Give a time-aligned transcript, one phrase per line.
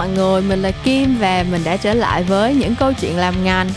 [0.00, 3.44] mọi người, mình là Kim và mình đã trở lại với những câu chuyện làm
[3.44, 3.68] ngành.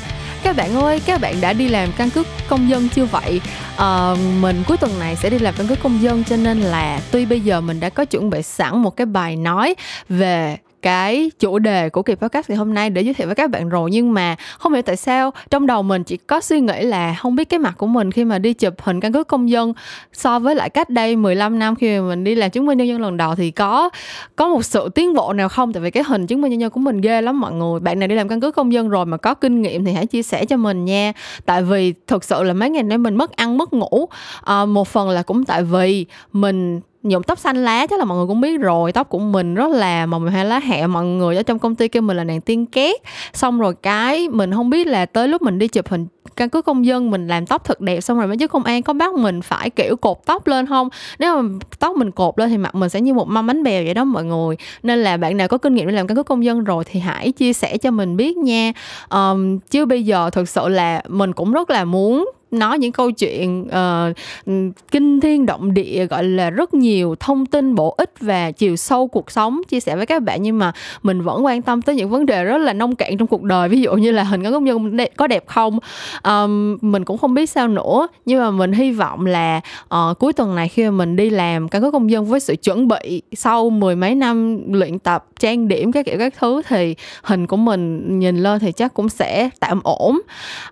[0.43, 3.41] Các bạn ơi các bạn đã đi làm căn cước công dân chưa vậy?
[3.77, 7.01] À, mình cuối tuần này sẽ đi làm căn cước công dân cho nên là
[7.11, 9.75] tuy bây giờ mình đã có chuẩn bị sẵn một cái bài nói
[10.09, 13.49] về cái chủ đề của kỳ podcast ngày hôm nay để giới thiệu với các
[13.49, 13.89] bạn rồi.
[13.91, 17.35] Nhưng mà không hiểu tại sao trong đầu mình chỉ có suy nghĩ là không
[17.35, 19.73] biết cái mặt của mình khi mà đi chụp hình căn cước công dân
[20.13, 22.87] so với lại cách đây 15 năm khi mà mình đi làm chứng minh nhân
[22.87, 23.89] dân lần đầu thì có
[24.35, 25.73] có một sự tiến bộ nào không?
[25.73, 27.79] Tại vì cái hình chứng minh nhân dân của mình ghê lắm mọi người.
[27.79, 30.05] Bạn nào đi làm căn cước công dân rồi mà có kinh nghiệm thì hãy
[30.05, 31.13] chia sẻ cho mình nha.
[31.45, 34.05] Tại vì thực sự là mấy ngày nay mình mất ăn mất ngủ.
[34.41, 38.17] À, một phần là cũng tại vì mình nhuộm tóc xanh lá chắc là mọi
[38.17, 40.87] người cũng biết rồi tóc của mình rất là màu hai lá hẹ.
[40.87, 43.01] Mọi người ở trong công ty kêu mình là nàng tiên két.
[43.33, 46.61] Xong rồi cái mình không biết là tới lúc mình đi chụp hình căn cứ
[46.61, 49.13] công dân mình làm tóc thật đẹp xong rồi mấy chứ công an có bắt
[49.13, 50.89] mình phải kiểu cột tóc lên không?
[51.19, 53.83] Nếu mà tóc mình cột lên thì mặt mình sẽ như một mâm bánh bèo
[53.83, 54.55] vậy đó mọi người.
[54.83, 56.99] Nên là bạn nào có kinh nghiệm để làm căn cứ công dân rồi thì
[56.99, 58.73] hãy chia sẻ cho mình biết nha.
[59.09, 63.11] Um, chứ bây giờ thực sự là mình cũng rất là muốn nói những câu
[63.11, 68.51] chuyện uh, kinh thiên động địa gọi là rất nhiều thông tin bổ ích và
[68.51, 69.61] chiều sâu cuộc sống.
[69.69, 70.71] Chia sẻ với các bạn nhưng mà
[71.03, 73.69] mình vẫn quan tâm tới những vấn đề rất là nông cạn trong cuộc đời.
[73.69, 75.79] Ví dụ như là hình ngắn công nhân có đẹp không?
[76.23, 78.07] Um, mình cũng không biết sao nữa.
[78.25, 79.61] Nhưng mà mình hy vọng là
[79.95, 82.55] uh, cuối tuần này khi mà mình đi làm căn cứ công dân với sự
[82.55, 86.95] chuẩn bị sau mười mấy năm luyện tập trang điểm các kiểu các thứ thì
[87.23, 90.21] hình của mình nhìn lên thì chắc cũng sẽ tạm ổn.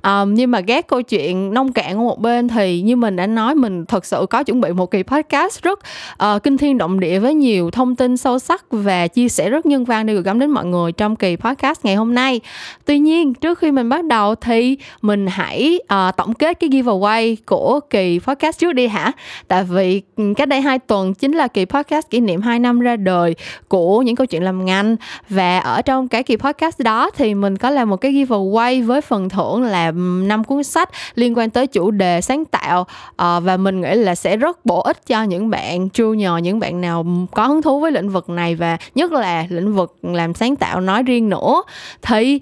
[0.04, 3.28] Um, nhưng mà ghét câu chuyện nông cạn ở một bên thì như mình đã
[3.28, 5.80] nói mình thật sự có chuẩn bị một kỳ podcast rất
[6.24, 9.66] uh, kinh thiên động địa với nhiều thông tin sâu sắc và chia sẻ rất
[9.66, 12.42] nhân văn để gửi gắm đến mọi người trong kỳ podcast ngày hôm nay.
[12.86, 17.36] Tuy nhiên trước khi mình bắt đầu thì mình hãy uh, tổng kết cái giveaway
[17.46, 19.12] của kỳ podcast trước đi hả?
[19.48, 22.80] Tại vì ừ, cách đây hai tuần chính là kỳ podcast kỷ niệm 2 năm
[22.80, 23.36] ra đời
[23.68, 24.96] của những câu chuyện làm ngành.
[25.30, 29.02] Và ở trong cái kỳ podcast đó thì mình có làm một cái giveaway với
[29.02, 29.92] phần thưởng là
[30.24, 34.16] năm cuốn sách liên quan tới chủ đề sáng tạo à, và mình nghĩ là
[34.16, 37.92] sẽ rất bổ ích cho những bạn junior những bạn nào có hứng thú với
[37.92, 41.64] lĩnh vực này và nhất là lĩnh vực làm sáng tạo nói riêng nữa.
[42.02, 42.40] Thì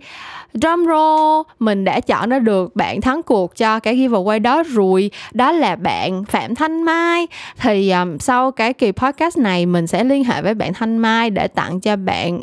[0.54, 5.12] drum roll mình đã chọn ra được bạn thắng cuộc cho cái giveaway đó rồi.
[5.34, 7.28] Đó là bạn phạm thanh mai.
[7.58, 11.30] Thì um, sau cái kỳ podcast này mình sẽ liên hệ với bạn thanh mai
[11.30, 12.40] để tặng cho bạn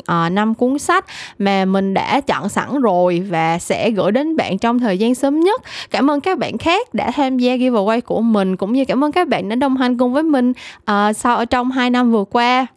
[0.51, 1.05] uh, cuốn sách
[1.39, 5.39] mà mình đã chọn sẵn rồi và sẽ gửi đến bạn trong thời gian sớm
[5.39, 5.61] nhất.
[5.91, 9.11] Cảm ơn các bạn khác đã tham gia giveaway của mình cũng như cảm ơn
[9.11, 10.53] các bạn đã đồng hành cùng với mình
[10.91, 12.67] uh, sau ở trong hai năm vừa qua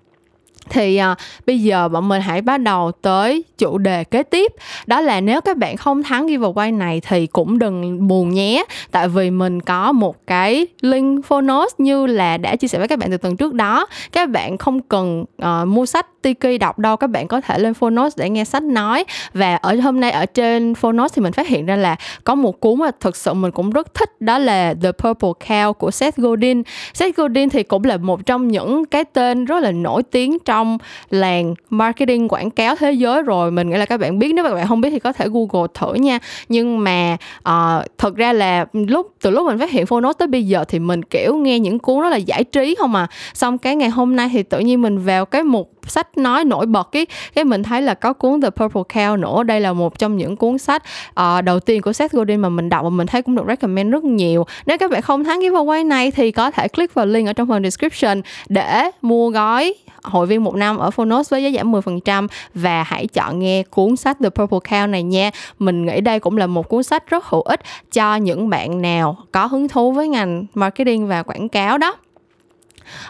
[0.70, 1.14] thì à,
[1.46, 4.52] bây giờ bọn mình hãy bắt đầu tới chủ đề kế tiếp.
[4.86, 8.64] Đó là nếu các bạn không thắng giveaway này thì cũng đừng buồn nhé.
[8.90, 12.98] Tại vì mình có một cái link phonos như là đã chia sẻ với các
[12.98, 13.86] bạn từ tuần trước đó.
[14.12, 17.74] Các bạn không cần uh, mua sách Tiki đọc đâu các bạn có thể lên
[17.74, 19.04] phonos để nghe sách nói.
[19.34, 22.60] Và ở hôm nay ở trên phonos thì mình phát hiện ra là có một
[22.60, 26.16] cuốn mà thực sự mình cũng rất thích đó là The Purple Cow của Seth
[26.16, 26.62] Godin.
[26.94, 30.78] Seth Godin thì cũng là một trong những cái tên rất là nổi tiếng trong
[31.10, 33.50] làng marketing quảng cáo thế giới rồi.
[33.50, 35.68] Mình nghĩ là các bạn biết nếu các bạn không biết thì có thể google
[35.74, 36.18] thử nha.
[36.48, 40.46] Nhưng mà uh, thật ra là lúc từ lúc mình phát hiện phonos tới bây
[40.46, 43.06] giờ thì mình kiểu nghe những cuốn đó là giải trí không à.
[43.34, 46.66] Xong cái ngày hôm nay thì tự nhiên mình vào cái mục sách nói nổi
[46.66, 49.42] bật cái cái mình thấy là có cuốn The Purple Cow nữa.
[49.42, 50.82] Đây là một trong những cuốn sách
[51.20, 53.92] uh, đầu tiên của Seth Godin mà mình đọc và mình thấy cũng được recommend
[53.92, 54.46] rất nhiều.
[54.66, 57.48] Nếu các bạn không thắng giveaway này thì có thể click vào link ở trong
[57.48, 62.28] phần description để mua gói hội viên một năm ở Phonos với giá giảm 10%
[62.54, 65.30] và hãy chọn nghe cuốn sách The Purple Cow này nha.
[65.58, 67.60] Mình nghĩ đây cũng là một cuốn sách rất hữu ích
[67.92, 71.96] cho những bạn nào có hứng thú với ngành marketing và quảng cáo đó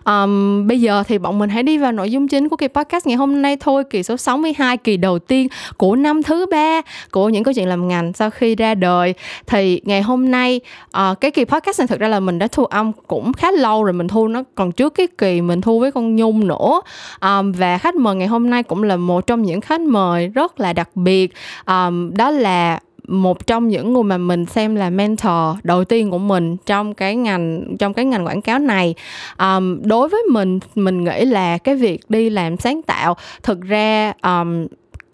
[0.04, 3.06] um, bây giờ thì bọn mình hãy đi vào nội dung chính của kỳ podcast
[3.06, 6.80] ngày hôm nay thôi kỳ số 62 kỳ đầu tiên của năm thứ ba
[7.10, 9.14] của những câu chuyện làm ngành sau khi ra đời.
[9.46, 12.64] Thì ngày hôm nay uh, cái kỳ podcast này thực ra là mình đã thu
[12.64, 15.92] âm cũng khá lâu rồi mình thu nó còn trước cái kỳ mình thu với
[15.92, 16.80] con nhung nữa.
[17.20, 20.60] Um, và khách mời ngày hôm nay cũng là một trong những khách mời rất
[20.60, 21.32] là đặc biệt.
[21.66, 26.18] Um, đó là một trong những người mà mình xem là mentor đầu tiên của
[26.18, 28.94] mình trong cái ngành trong cái ngành quảng cáo này.
[29.38, 34.12] Um, đối với mình mình nghĩ là cái việc đi làm sáng tạo thực ra
[34.22, 34.66] um,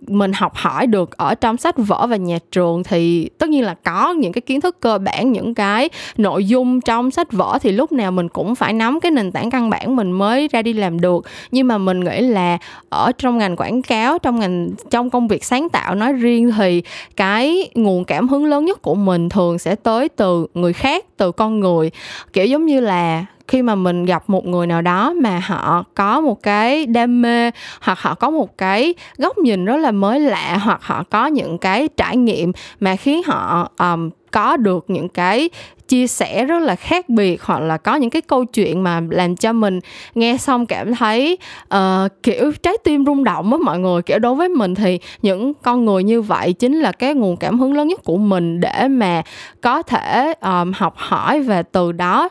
[0.09, 3.75] mình học hỏi được ở trong sách vở và nhà trường thì tất nhiên là
[3.75, 7.73] có những cái kiến thức cơ bản, những cái nội dung trong sách vở thì
[7.73, 10.73] lúc nào mình cũng phải nắm cái nền tảng căn bản mình mới ra đi
[10.73, 11.25] làm được.
[11.51, 12.59] Nhưng mà mình nghĩ là
[12.89, 16.83] ở trong ngành quảng cáo, trong ngành, trong công việc sáng tạo nói riêng thì
[17.17, 21.33] cái nguồn cảm hứng lớn nhất của mình thường sẽ tới từ người khác, từ
[21.33, 21.91] con người.
[22.33, 26.21] Kiểu giống như là khi mà mình gặp một người nào đó mà họ có
[26.21, 27.51] một cái đam mê
[27.81, 31.59] hoặc họ có một cái góc nhìn rất là mới lạ hoặc họ có những
[31.59, 35.51] cái trải nghiệm mà khiến họ um, có được những cái
[35.89, 39.37] chia sẻ rất là khác biệt hoặc là có những cái câu chuyện mà làm
[39.37, 39.81] cho mình
[40.15, 41.39] nghe xong cảm thấy
[41.75, 44.03] uh, kiểu trái tim rung động á mọi người.
[44.03, 47.59] Kiểu đối với mình thì những con người như vậy chính là cái nguồn cảm
[47.59, 49.23] hứng lớn nhất của mình để mà
[49.61, 52.29] có thể um, học hỏi và từ đó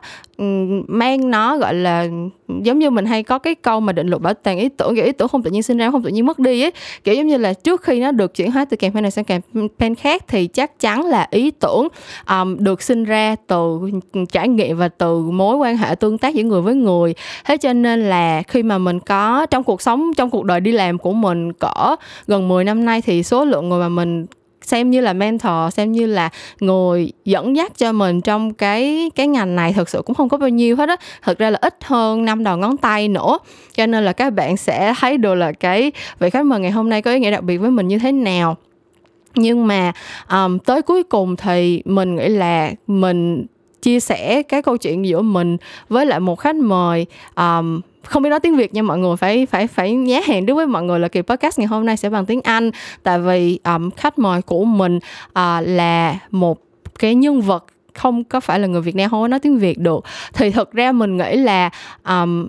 [0.87, 2.07] mang nó gọi là
[2.47, 5.05] giống như mình hay có cái câu mà định luật bảo tàng ý tưởng kiểu
[5.05, 6.71] ý tưởng không tự nhiên sinh ra không tự nhiên mất đi ấy
[7.03, 9.95] kiểu giống như là trước khi nó được chuyển hóa từ campaign này sang campaign
[9.95, 11.87] khác thì chắc chắn là ý tưởng
[12.29, 13.79] um, được sinh ra từ
[14.31, 17.15] trải nghiệm và từ mối quan hệ tương tác giữa người với người.
[17.45, 20.71] Thế cho nên là khi mà mình có trong cuộc sống trong cuộc đời đi
[20.71, 21.95] làm của mình cỡ
[22.27, 24.25] gần 10 năm nay thì số lượng người mà mình
[24.65, 29.27] xem như là mentor xem như là người dẫn dắt cho mình trong cái cái
[29.27, 30.95] ngành này thực sự cũng không có bao nhiêu hết á.
[31.23, 33.37] Thực ra là ít hơn năm đầu ngón tay nữa.
[33.73, 36.89] Cho nên là các bạn sẽ thấy được là cái vị khách mời ngày hôm
[36.89, 38.57] nay có ý nghĩa đặc biệt với mình như thế nào
[39.35, 39.91] nhưng mà
[40.31, 43.45] um, tới cuối cùng thì mình nghĩ là mình
[43.81, 45.57] chia sẻ cái câu chuyện giữa mình
[45.89, 47.05] với lại một khách mời.
[47.35, 50.55] Um, không biết nói tiếng Việt nha mọi người phải phải phải nhá hẹn đối
[50.55, 52.71] với mọi người là kỳ podcast ngày hôm nay sẽ bằng tiếng Anh.
[53.03, 54.95] Tại vì um, khách mời của mình
[55.29, 56.59] uh, là một
[56.99, 59.77] cái nhân vật không có phải là người Việt Nam không có nói tiếng Việt
[59.77, 60.03] được.
[60.33, 61.69] Thì thực ra mình nghĩ là
[62.07, 62.47] um,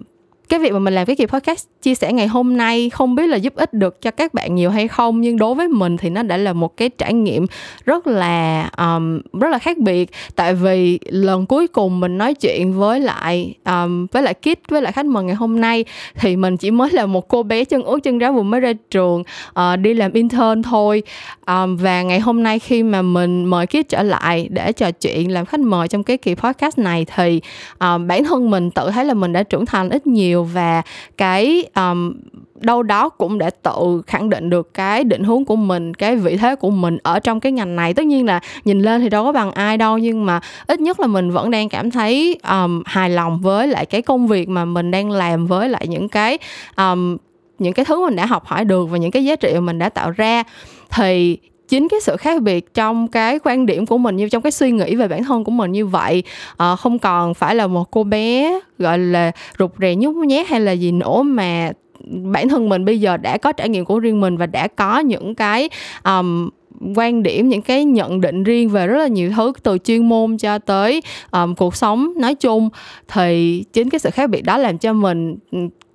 [0.48, 3.26] cái việc mà mình làm cái kỳ podcast chia sẻ ngày hôm nay không biết
[3.26, 6.10] là giúp ích được cho các bạn nhiều hay không nhưng đối với mình thì
[6.10, 7.46] nó đã là một cái trải nghiệm
[7.84, 10.10] rất là um, rất là khác biệt.
[10.36, 14.82] Tại vì lần cuối cùng mình nói chuyện với lại um, với lại Kit với
[14.82, 15.84] lại khách mời ngày hôm nay
[16.14, 18.72] thì mình chỉ mới là một cô bé chân ướt chân ráo vừa mới ra
[18.90, 21.02] trường uh, đi làm intern thôi.
[21.46, 25.32] Um, và ngày hôm nay khi mà mình mời Kit trở lại để trò chuyện
[25.32, 27.40] làm khách mời trong cái kỳ podcast này thì
[27.80, 30.82] um, bản thân mình tự thấy là mình đã trưởng thành ít nhiều nhiều và
[31.16, 32.14] cái um,
[32.54, 36.36] đâu đó cũng để tự khẳng định được cái định hướng của mình cái vị
[36.36, 37.94] thế của mình ở trong cái ngành này.
[37.94, 41.00] Tất nhiên là nhìn lên thì đâu có bằng ai đâu nhưng mà ít nhất
[41.00, 44.64] là mình vẫn đang cảm thấy um, hài lòng với lại cái công việc mà
[44.64, 46.38] mình đang làm với lại những cái
[46.76, 47.16] um,
[47.58, 49.78] những cái thứ mình đã học hỏi được và những cái giá trị mà mình
[49.78, 50.42] đã tạo ra.
[50.90, 51.38] Thì
[51.68, 54.70] chính cái sự khác biệt trong cái quan điểm của mình như trong cái suy
[54.70, 56.22] nghĩ về bản thân của mình như vậy.
[56.56, 60.60] À, không còn phải là một cô bé gọi là rụt rè nhút nhát hay
[60.60, 61.72] là gì nữa mà
[62.08, 64.98] bản thân mình bây giờ đã có trải nghiệm của riêng mình và đã có
[64.98, 65.68] những cái
[66.04, 66.48] um,
[66.94, 70.36] quan điểm những cái nhận định riêng về rất là nhiều thứ từ chuyên môn
[70.36, 72.68] cho tới um, cuộc sống nói chung
[73.08, 75.36] thì chính cái sự khác biệt đó làm cho mình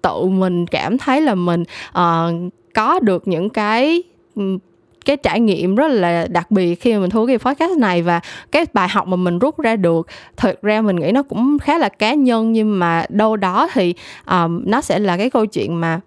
[0.02, 4.04] tự mình cảm thấy là mình uh, có được những cái
[5.06, 8.20] cái trải nghiệm rất là đặc biệt khi mà mình thu cái podcast này và
[8.52, 10.08] cái bài học mà mình rút ra được.
[10.38, 13.94] Thực ra mình nghĩ nó cũng khá là cá nhân nhưng mà đâu đó thì
[14.32, 16.00] um, nó sẽ là cái câu chuyện mà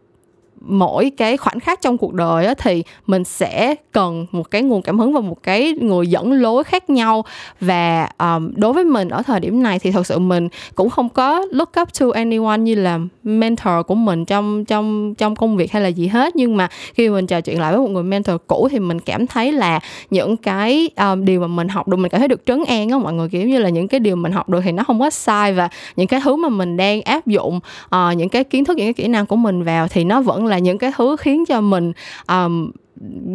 [0.61, 4.83] mỗi cái khoảnh khắc trong cuộc đời á, thì mình sẽ cần một cái nguồn
[4.83, 7.25] cảm hứng và một cái người dẫn lối khác nhau.
[7.61, 11.09] Và um, đối với mình ở thời điểm này thì thật sự mình cũng không
[11.09, 15.73] có look up to anyone như là mentor của mình trong trong trong công việc
[15.73, 16.37] hay là gì hết.
[16.37, 19.27] Nhưng mà khi mình trò chuyện lại với một người mentor cũ thì mình cảm
[19.27, 19.81] thấy là
[20.11, 22.99] những cái um, điều mà mình học được mình cảm thấy được trấn an á
[22.99, 25.11] mọi người kiểu như là những cái điều mình học được thì nó không có
[25.11, 25.53] sai.
[25.53, 28.87] Và những cái thứ mà mình đang áp dụng uh, những cái kiến thức những
[28.87, 31.45] cái kỹ năng của mình vào thì nó vẫn là là những cái thứ khiến
[31.47, 31.93] cho mình
[32.29, 32.71] um,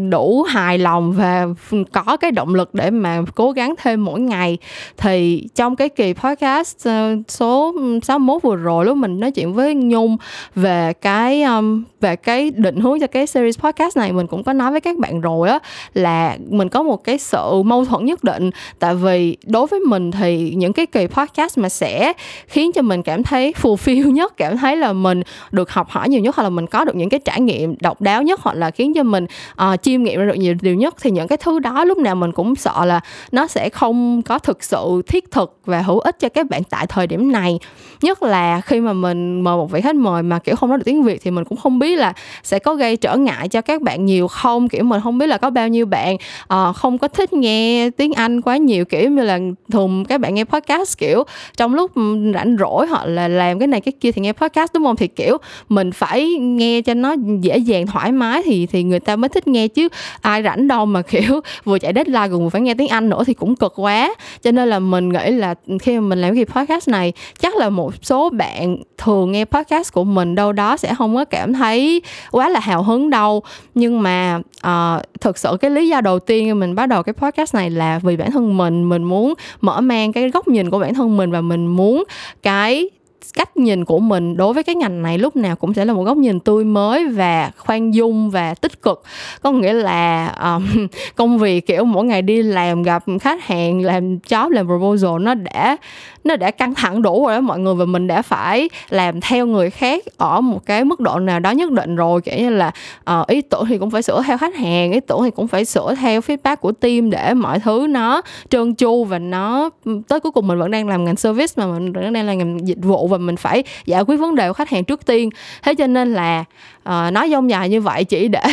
[0.09, 1.45] đủ hài lòng và
[1.91, 4.57] có cái động lực để mà cố gắng thêm mỗi ngày.
[4.97, 7.73] Thì trong cái kỳ podcast ờ, số
[8.03, 10.17] 61 vừa rồi lúc mình nói chuyện với Nhung
[10.55, 14.53] về cái um, về cái định hướng cho cái series podcast này mình cũng có
[14.53, 15.59] nói với các bạn rồi á
[15.93, 18.49] là mình có một cái sự mâu thuẫn nhất định.
[18.79, 22.13] Tại vì đối với mình thì những cái kỳ podcast mà sẽ
[22.47, 26.21] khiến cho mình cảm thấy fulfill nhất cảm thấy là mình được học hỏi nhiều
[26.21, 28.71] nhất hoặc là mình có được những cái trải nghiệm độc đáo nhất hoặc là
[28.71, 29.25] khiến cho mình
[29.63, 30.95] uh, chiêm nghiệm ra được nhiều điều nhất.
[31.01, 32.99] Thì những cái thứ đó lúc nào mình cũng sợ là
[33.31, 36.87] nó sẽ không có thực sự thiết thực và hữu ích cho các bạn tại
[36.87, 37.59] thời điểm này.
[38.01, 40.83] Nhất là khi mà mình mời một vị khách mời mà kiểu không nói được
[40.85, 42.13] tiếng việt thì mình cũng không biết là
[42.43, 44.69] sẽ có gây trở ngại cho các bạn nhiều không.
[44.69, 46.15] Kiểu mình không biết là có bao nhiêu bạn
[46.53, 49.39] uh, không có thích nghe tiếng anh quá nhiều kiểu như là
[49.71, 51.23] thường các bạn nghe podcast kiểu
[51.57, 51.91] trong lúc
[52.33, 54.95] rảnh rỗi hoặc là làm cái này cái kia thì nghe podcast đúng không?
[54.95, 55.37] Thì kiểu
[55.69, 59.38] mình phải nghe cho nó dễ dàng thoải mái thì thì người ta mới thích
[59.47, 59.87] nghe chứ.
[60.21, 63.33] Ai rảnh đâu mà kiểu vừa chạy deadline còn phải nghe tiếng Anh nữa thì
[63.33, 64.13] cũng cực quá.
[64.41, 67.69] Cho nên là mình nghĩ là khi mà mình làm cái podcast này chắc là
[67.69, 72.01] một số bạn thường nghe podcast của mình đâu đó sẽ không có cảm thấy
[72.31, 73.43] quá là hào hứng đâu.
[73.75, 77.55] Nhưng mà uh, thực sự cái lý do đầu tiên mình bắt đầu cái podcast
[77.55, 80.93] này là vì bản thân mình mình muốn mở mang cái góc nhìn của bản
[80.93, 82.03] thân mình và mình muốn
[82.43, 82.89] cái
[83.33, 86.03] cách nhìn của mình đối với cái ngành này lúc nào cũng sẽ là một
[86.03, 89.03] góc nhìn tươi mới và khoan dung và tích cực.
[89.41, 94.17] Có nghĩa là um, công việc kiểu mỗi ngày đi làm gặp khách hàng làm
[94.17, 95.77] job làm proposal nó đã
[96.23, 99.45] nó đã căng thẳng đủ rồi đó mọi người và mình đã phải làm theo
[99.45, 102.21] người khác ở một cái mức độ nào đó nhất định rồi.
[102.21, 102.71] Kiểu như là
[103.11, 105.65] uh, ý tưởng thì cũng phải sửa theo khách hàng ý tưởng thì cũng phải
[105.65, 109.69] sửa theo feedback của team để mọi thứ nó trơn tru và nó
[110.07, 112.67] tới cuối cùng mình vẫn đang làm ngành service mà mình vẫn đang làm ngành
[112.67, 115.29] dịch vụ và mình phải giải quyết vấn đề của khách hàng trước tiên.
[115.63, 116.43] Thế cho nên là
[116.89, 118.43] uh, nói dông dài như vậy chỉ để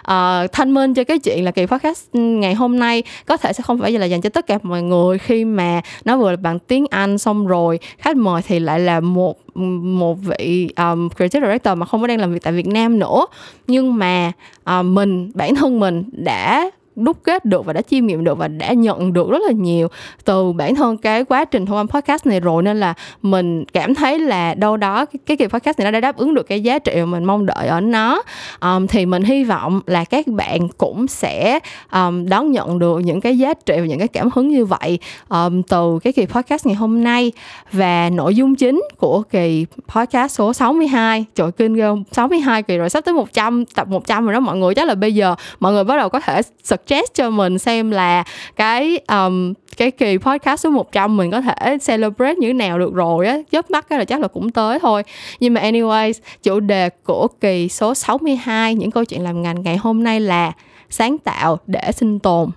[0.00, 3.52] uh, thanh minh cho cái chuyện là kỳ podcast ừ, ngày hôm nay có thể
[3.52, 5.18] sẽ không phải là dành cho tất cả mọi người.
[5.18, 9.00] Khi mà nó vừa là bằng tiếng Anh xong rồi khách mời thì lại là
[9.00, 9.38] một
[9.82, 13.26] một vị um, creative director mà không có đang làm việc tại Việt Nam nữa.
[13.66, 14.32] Nhưng mà
[14.78, 18.48] uh, mình bản thân mình đã đúc kết được và đã chiêm nghiệm được và
[18.48, 19.88] đã nhận được rất là nhiều
[20.24, 22.62] từ bản thân cái quá trình thu âm podcast này rồi.
[22.62, 26.00] Nên là mình cảm thấy là đâu đó cái, cái kỳ podcast này nó đã
[26.00, 28.22] đáp ứng được cái giá trị mà mình mong đợi ở nó.
[28.60, 31.58] Um, thì mình hy vọng là các bạn cũng sẽ
[31.92, 34.98] um, đón nhận được những cái giá trị và những cái cảm hứng như vậy
[35.28, 37.32] um, từ cái kỳ podcast ngày hôm nay.
[37.72, 42.90] Và nội dung chính của kỳ podcast số 62 trời kinh ghê 62 kỳ rồi
[42.90, 44.74] sắp tới 100 tập 100 rồi đó mọi người.
[44.74, 46.42] Chắc là bây giờ mọi người bắt đầu có thể
[46.86, 48.24] suggest cho mình xem là
[48.56, 52.94] cái um, cái kỳ podcast số 100 mình có thể celebrate như thế nào được
[52.94, 53.38] rồi á.
[53.52, 55.02] Chớp mắt cái là chắc là cũng tới thôi.
[55.40, 56.12] Nhưng mà anyways
[56.42, 60.52] chủ đề của kỳ số 62 những câu chuyện làm ngành ngày hôm nay là
[60.90, 62.50] sáng tạo để sinh tồn.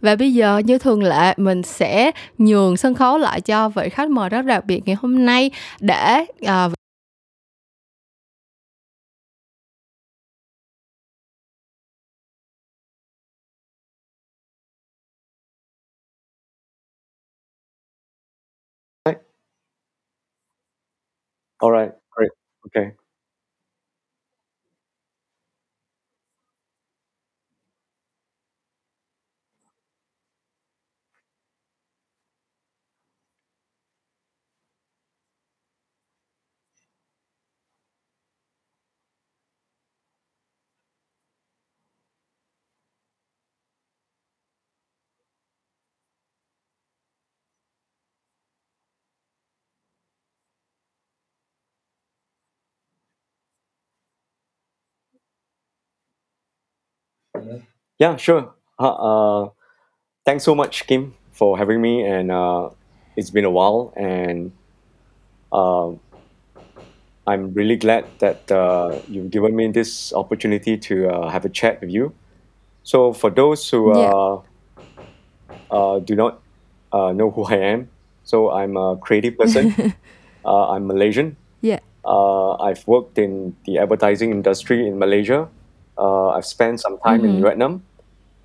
[0.00, 4.10] Và bây giờ như thường lệ mình sẽ nhường sân khấu lại cho vị khách
[4.10, 6.72] mời rất đặc biệt ngày hôm nay để uh,
[21.62, 22.32] All right, great.
[22.66, 22.92] Okay.
[57.98, 58.54] Yeah, sure.
[58.78, 59.48] Uh, uh,
[60.24, 62.04] thanks so much, Kim, for having me.
[62.04, 62.70] And uh,
[63.16, 64.52] it's been a while, and
[65.52, 65.92] uh,
[67.26, 71.80] I'm really glad that uh, you've given me this opportunity to uh, have a chat
[71.80, 72.14] with you.
[72.82, 74.10] So, for those who Yeah.
[74.10, 74.42] uh,
[75.70, 76.42] uh, do not
[76.92, 77.90] uh, know who I am,
[78.24, 79.72] so I'm a creative person.
[80.44, 81.36] uh, I'm Malaysian.
[81.62, 85.48] yeah Uh, I've worked in the advertising industry in Malaysia.
[85.98, 87.42] Uh, I've spent some time in Mhm.
[87.42, 87.82] Vietnam,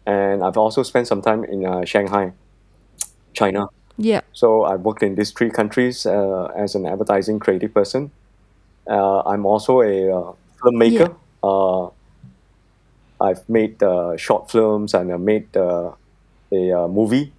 [0.05, 2.33] and I've also spent some time in uh, Shanghai,
[3.33, 3.67] China.
[3.97, 8.11] yeah So I've worked in these three countries uh, as an advertising creative person.
[8.89, 11.15] Uh, I'm also a uh, filmmaker.
[11.43, 11.89] Uh,
[13.19, 15.91] I've made uh, short films and I made uh,
[16.53, 17.33] a uh, movie,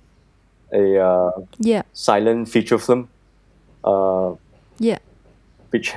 [0.73, 3.09] a uh, yeah silent feature film,
[3.85, 4.35] uh,
[4.79, 4.99] yeah
[5.71, 5.95] which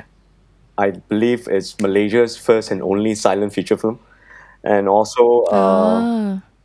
[0.81, 3.99] I believe is Malaysia's first and only silent feature film.
[4.63, 6.07] And also, uh, ah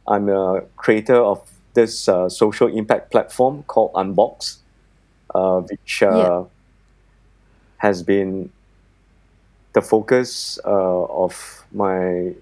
[0.08, 1.38] I'm a creator of
[1.74, 4.58] this uh, social impact platform called Unbox,
[5.34, 6.44] uh, which uh, Yeah.
[7.78, 8.50] has been
[9.74, 12.32] the focus uh, of my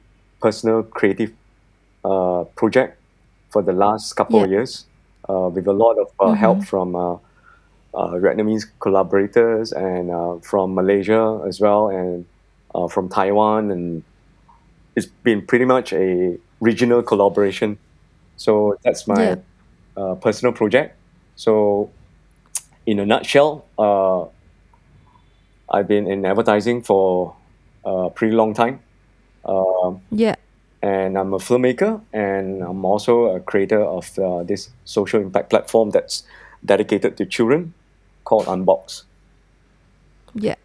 [0.41, 1.33] personal creative
[2.05, 2.99] uh, project
[3.51, 4.87] for the last couple of years,
[5.29, 6.65] uh, with a lot of uh, help Mhm.
[6.65, 7.17] from uh,
[7.95, 12.25] Vietnamese collaborators and uh, from Malaysia as well, and
[12.75, 14.03] uh, from Taiwan, and
[14.97, 17.79] it's been pretty much a regional collaboration.
[18.37, 19.35] So that's my Yeah.
[19.97, 20.97] uh, personal project.
[21.37, 21.91] So,
[22.87, 24.27] in a nutshell, uh,
[25.71, 27.35] I've been in advertising for
[27.85, 28.81] a pretty long time.
[29.45, 30.35] Um yeah
[30.83, 35.91] and I'm a filmmaker, and I'm also a creator of uh, this social impact platform
[35.91, 36.25] that's
[36.65, 37.73] dedicated to children
[38.25, 39.05] called Unbox.
[40.35, 40.57] Yeah.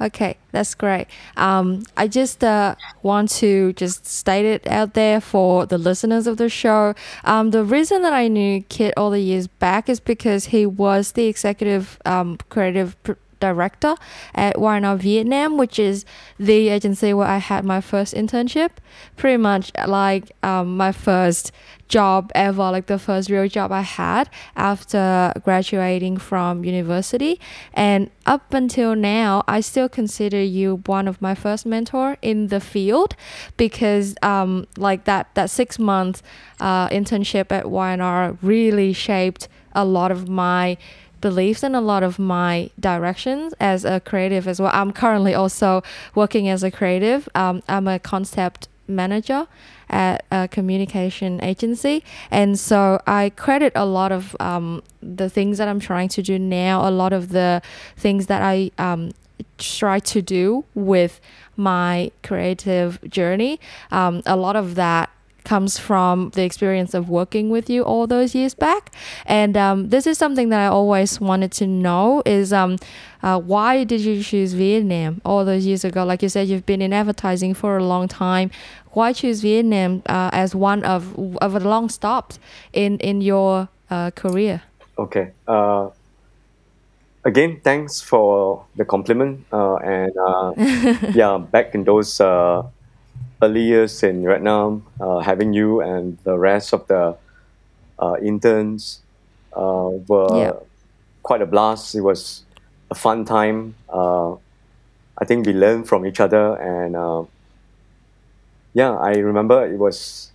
[0.00, 1.08] Okay, that's great.
[1.36, 6.38] Um, I just uh, want to just state it out there for the listeners of
[6.38, 6.94] the show.
[7.24, 11.12] Um, the reason that I knew Kit all the years back is because he was
[11.12, 12.96] the executive um, creative
[13.40, 13.94] director
[14.34, 16.06] at Y&R Vietnam, which is
[16.38, 18.70] the agency where I had my first internship.
[19.16, 21.52] Pretty much like um, my first
[21.90, 27.38] job ever, like the first real job I had after graduating from university.
[27.74, 32.60] And up until now, I still consider you one of my first mentor in the
[32.60, 33.14] field
[33.58, 36.22] because um, like that that six month
[36.60, 40.78] uh, internship at Y&R really shaped a lot of my
[41.20, 44.70] beliefs and a lot of my directions as a creative as well.
[44.72, 45.82] I'm currently also
[46.14, 47.28] working as a creative.
[47.34, 49.46] Um, I'm a concept manager
[49.90, 52.02] at a communication agency.
[52.30, 56.38] And so I credit a lot of um, the things that I'm trying to do
[56.38, 57.60] now, a lot of the
[57.96, 59.12] things that I um,
[59.58, 61.20] try to do with
[61.56, 63.60] my creative journey.
[63.90, 65.10] Um, a lot of that
[65.44, 68.92] comes from the experience of working with you all those years back.
[69.26, 72.76] And um, this is something that I always wanted to know is um,
[73.22, 76.04] uh, why did you choose Vietnam all those years ago?
[76.04, 78.50] Like you said, you've been in advertising for a long time.
[78.92, 82.38] Why choose Vietnam uh, as one of of the long stops
[82.72, 84.62] in in your uh, career?
[84.98, 85.32] Okay.
[85.46, 85.90] Uh,
[87.24, 89.46] again, thanks for the compliment.
[89.52, 90.52] Uh, and uh,
[91.14, 92.62] yeah, back in those uh,
[93.42, 97.16] early years in Vietnam, uh, having you and the rest of the
[97.98, 99.00] uh, interns
[99.56, 100.52] uh, were Yeah.
[101.22, 101.94] quite a blast.
[101.94, 102.44] It was
[102.90, 103.76] a fun time.
[103.88, 104.34] Uh,
[105.18, 107.24] I think we learned from each other, and uh,
[108.74, 110.30] yeah, I remember it was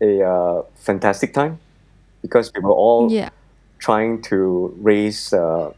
[0.00, 1.58] a uh, fantastic time
[2.22, 3.30] because we were all Yeah.
[3.78, 5.72] trying to raise uh,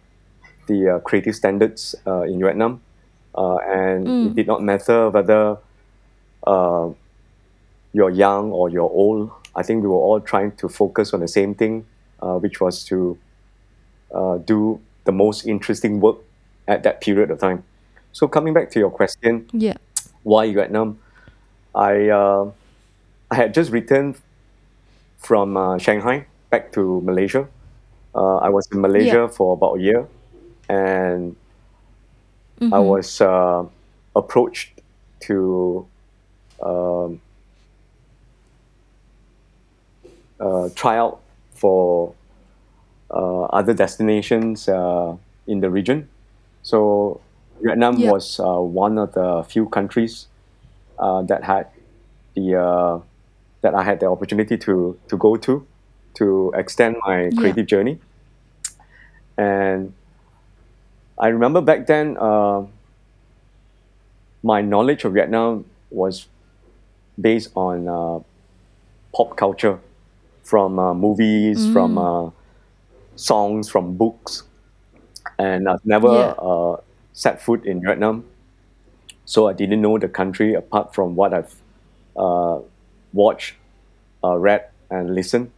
[0.66, 2.80] the uh, creative standards uh, in Vietnam,
[3.34, 4.26] uh, and Mm.
[4.26, 5.58] it did not matter whether
[6.46, 6.90] uh,
[7.92, 9.30] you're young or you're old.
[9.54, 11.86] I think we were all trying to focus on the same thing,
[12.20, 13.18] uh, which was to
[14.14, 16.16] uh, do the most interesting work
[16.68, 17.64] at that period of time.
[18.12, 19.74] So coming back to your question, Yeah.
[20.22, 20.98] why Vietnam?
[21.76, 22.50] I uh,
[23.30, 24.16] I had just returned
[25.18, 27.48] from uh, Shanghai back to Malaysia.
[28.14, 30.08] Uh, I was in Malaysia for about a year,
[30.68, 31.36] and
[32.72, 32.88] I Mhm.
[32.88, 33.64] was uh,
[34.16, 34.80] approached
[35.28, 35.86] to
[36.62, 37.20] um,
[40.40, 41.20] uh, try out
[41.54, 42.14] for
[43.10, 46.08] uh, other destinations uh, in the region.
[46.62, 47.20] So
[47.60, 48.10] Vietnam Yeah.
[48.10, 50.26] was uh, one of the few countries
[50.98, 51.68] uh, that had
[52.34, 53.00] the uh,
[53.62, 55.66] that I had the opportunity to to go to
[56.14, 57.30] to extend my Yeah.
[57.40, 58.00] creative journey.
[59.38, 59.92] And
[61.18, 62.66] I remember back then, uh,
[64.42, 66.26] my knowledge of Vietnam was
[67.20, 68.20] based on uh,
[69.14, 69.80] pop culture,
[70.44, 72.04] from uh, movies, from Mm.
[72.06, 72.30] uh,
[73.16, 74.44] songs, from books,
[75.38, 76.34] and I've never Yeah.
[76.38, 76.76] uh,
[77.12, 78.24] set foot in Vietnam,
[79.26, 81.54] so I didn't know the country apart from what I've
[82.16, 82.60] uh,
[83.12, 83.54] watched,
[84.24, 85.50] uh, read, and listened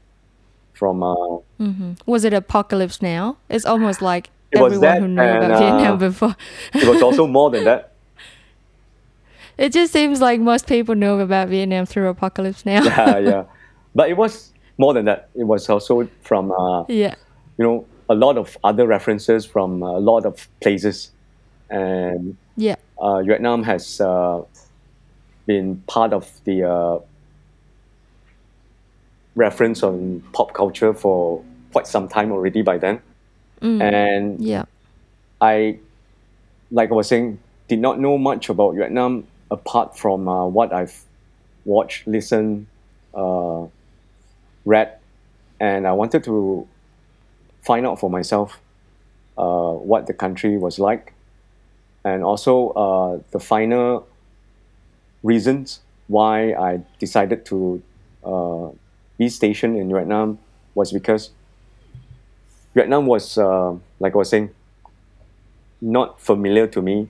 [0.73, 1.03] from.
[1.03, 1.15] Uh,
[1.59, 3.37] hmm Was it Apocalypse Now?
[3.49, 6.37] It's almost like It everyone that who knew and, about Vietnam uh, before.
[6.75, 7.93] it was also more than that.
[9.59, 12.83] It just seems like most people know about Vietnam through Apocalypse Now.
[12.85, 13.45] yeah, yeah.
[13.95, 15.31] But it was more than that.
[15.35, 17.15] It was also from uh, yeah.
[17.59, 21.11] you know a lot of other references from a lot of places,
[21.71, 22.77] and Yeah.
[22.99, 24.43] Uh, Vietnam has uh,
[25.47, 26.99] been part of the uh,
[29.35, 33.01] reference on pop culture for quite some time already by then,
[33.61, 33.83] Mm.
[33.83, 34.65] and yeah.
[35.41, 35.79] I,
[36.71, 41.05] like I was saying, did not know much about Vietnam apart from uh, what I've
[41.65, 42.67] watched, listened,
[43.15, 43.67] uh,
[44.65, 44.93] read,
[45.61, 46.67] and I wanted to
[47.63, 48.61] find out for myself
[49.37, 51.13] uh, what the country was like,
[52.05, 54.07] and also uh, the final
[55.23, 57.83] reasons why I decided to
[58.25, 58.69] uh,
[59.19, 60.39] be stationed in Vietnam
[60.75, 61.31] was because
[62.75, 64.51] Vietnam was, uh, like I was saying,
[65.81, 67.09] not familiar to me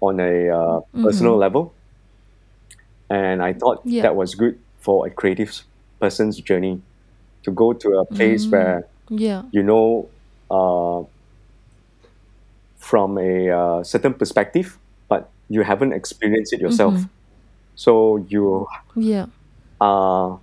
[0.00, 1.72] on a uh, personal level.
[3.10, 4.02] And I thought Yeah.
[4.02, 5.52] that was good for a creative
[6.00, 6.80] person's journey
[7.44, 9.42] to go to a place where Yeah.
[9.52, 10.08] you know
[10.50, 11.02] uh,
[12.84, 16.94] from a uh, certain perspective, but you haven't experienced it yourself.
[17.74, 18.66] So you
[18.96, 19.26] Yeah.
[19.80, 20.40] are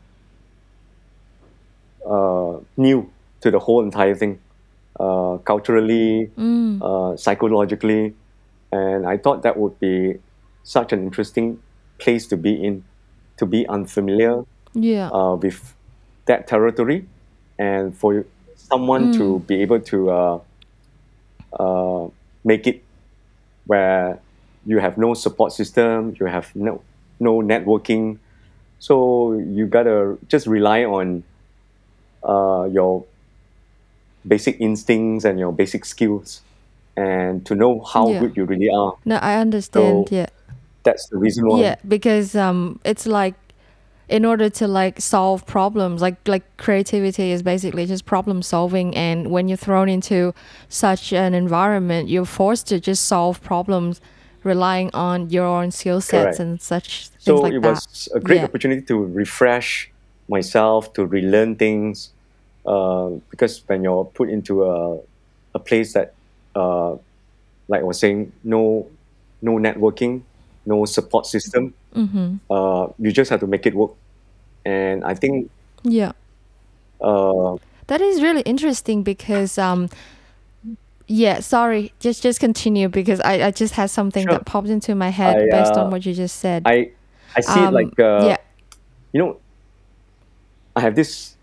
[2.09, 4.39] uh, new to the whole entire thing,
[4.99, 6.81] uh, culturally, Mm.
[6.81, 8.15] uh, psychologically,
[8.71, 10.15] and I thought that would be
[10.63, 11.59] such an interesting
[11.99, 12.83] place to be in,
[13.37, 15.09] to be unfamiliar Yeah.
[15.09, 15.75] uh, with
[16.25, 17.05] that territory,
[17.59, 18.25] and for
[18.55, 20.39] someone to be able to uh,
[21.59, 22.09] uh,
[22.43, 22.83] make it
[23.65, 24.19] where
[24.65, 26.81] you have no support system, you have no
[27.19, 28.19] no networking,
[28.79, 31.23] so you gotta just rely on
[32.23, 33.05] uh, your
[34.27, 36.41] basic instincts and your basic skills,
[36.95, 38.19] and to know how Yeah.
[38.19, 38.93] good you really are.
[39.05, 40.09] No, I understand.
[40.09, 40.27] So Yeah.
[40.83, 41.61] that's the reason why.
[41.61, 43.35] Yeah, because um it's like
[44.11, 49.31] in order to like solve problems like like creativity is basically just problem solving and
[49.31, 50.33] when you're thrown into
[50.69, 54.01] such an environment you're forced to just solve problems
[54.43, 56.39] relying on your own skill sets Correct.
[56.39, 59.91] and such things So like it that was a great yeah opportunity to refresh
[60.31, 62.09] myself, to relearn things.
[62.65, 64.97] Uh, because when you're put into a,
[65.53, 66.13] a place that,
[66.55, 66.93] uh,
[67.67, 68.87] like I was saying, no,
[69.41, 70.21] no networking,
[70.65, 72.37] no support system, mm-hmm.
[72.49, 73.91] uh, you just have to make it work.
[74.65, 75.49] And I think
[75.83, 76.11] yeah
[77.01, 79.89] uh, that is really interesting because um
[81.07, 84.33] yeah sorry just just continue because i, I just had something Sure.
[84.33, 86.91] that popped into my head I, based uh, on what you just said I
[87.35, 88.37] I see it um like uh, yeah
[89.11, 89.41] you know
[90.75, 91.35] I have this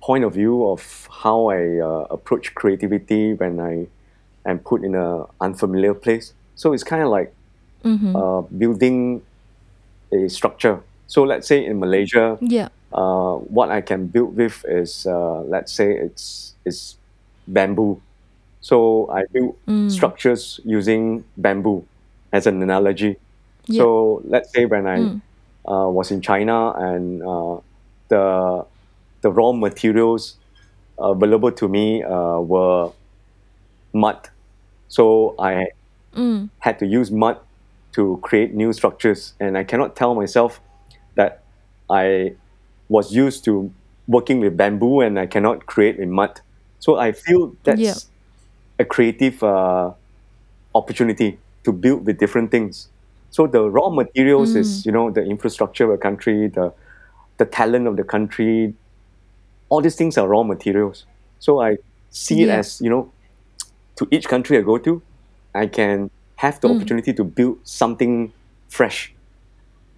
[0.00, 3.86] point of view of how I uh, approach creativity when I
[4.48, 6.34] am put in a unfamiliar place.
[6.54, 7.34] So it's kind of like
[7.84, 8.14] mm-hmm.
[8.14, 9.22] uh, building
[10.12, 10.82] a structure.
[11.06, 15.72] So let's say in Malaysia, yeah uh, what I can build with is uh, let's
[15.72, 16.98] say it's it's
[17.46, 18.02] bamboo.
[18.60, 19.90] So I build mm.
[19.90, 21.86] structures using bamboo
[22.32, 23.16] as an analogy.
[23.66, 25.22] yeah So let's say when I mm.
[25.68, 27.58] uh, was in China and uh,
[28.08, 28.64] the
[29.22, 30.36] the raw materials
[30.98, 32.92] available to me uh, were
[33.92, 34.28] mud.
[34.88, 35.66] So I
[36.16, 36.50] Mm.
[36.60, 37.38] had to use mud
[37.94, 40.60] to create new structures, and I cannot tell myself
[41.16, 41.42] that
[41.90, 42.34] I
[42.88, 43.72] was used to
[44.08, 46.40] working with bamboo and I cannot create with mud.
[46.78, 47.94] So I feel that's yeah
[48.78, 49.92] a creative uh,
[50.74, 52.88] opportunity to build with different things.
[53.30, 54.58] So the raw materials mm.
[54.58, 56.72] is you know the infrastructure of a country, the
[57.38, 58.74] the talent of the country.
[59.68, 61.06] All these things are raw materials.
[61.38, 61.78] So I
[62.10, 63.10] see it as you know
[63.96, 65.02] to each country I go to,
[65.54, 66.76] I can have the mm.
[66.76, 68.32] opportunity to build something
[68.68, 69.12] fresh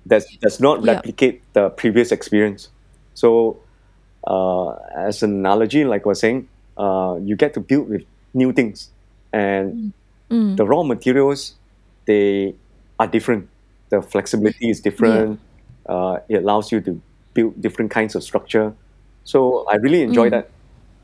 [0.06, 2.68] that does not yeah replicate the previous experience.
[3.14, 3.58] So
[4.26, 8.02] uh, as an analogy, like I was saying, uh, you get to build with
[8.34, 8.90] new things,
[9.32, 9.92] and
[10.30, 10.56] mm.
[10.56, 11.54] the raw materials
[12.06, 12.54] they
[12.98, 13.48] are different.
[13.90, 15.40] The flexibility is yeah different.
[15.87, 17.00] Uh, it allows you to
[17.32, 18.74] build different kinds of structure.
[19.24, 20.37] So I really enjoy mm.
[20.37, 20.50] that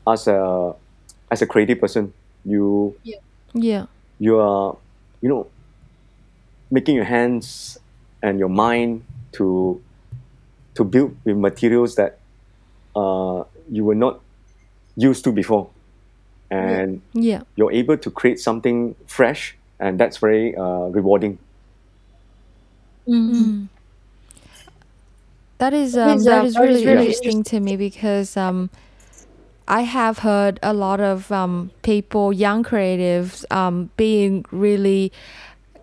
[0.07, 0.73] as a
[1.31, 2.13] as a creative person.
[2.43, 3.85] You yeah
[4.19, 4.77] you are
[5.21, 5.47] you know
[6.71, 7.77] making your hands
[8.25, 9.79] and your mind to
[10.73, 12.17] to build with materials that
[12.95, 14.19] uh, you were not
[14.97, 15.69] used to before
[16.49, 21.37] and yeah you're able to create something fresh and that's very uh, rewarding
[23.07, 23.67] mm.
[25.59, 27.01] that is um that is really Yeah.
[27.01, 28.69] interesting to me because um
[29.67, 35.11] I have heard a lot of um, people, young creatives, um, being really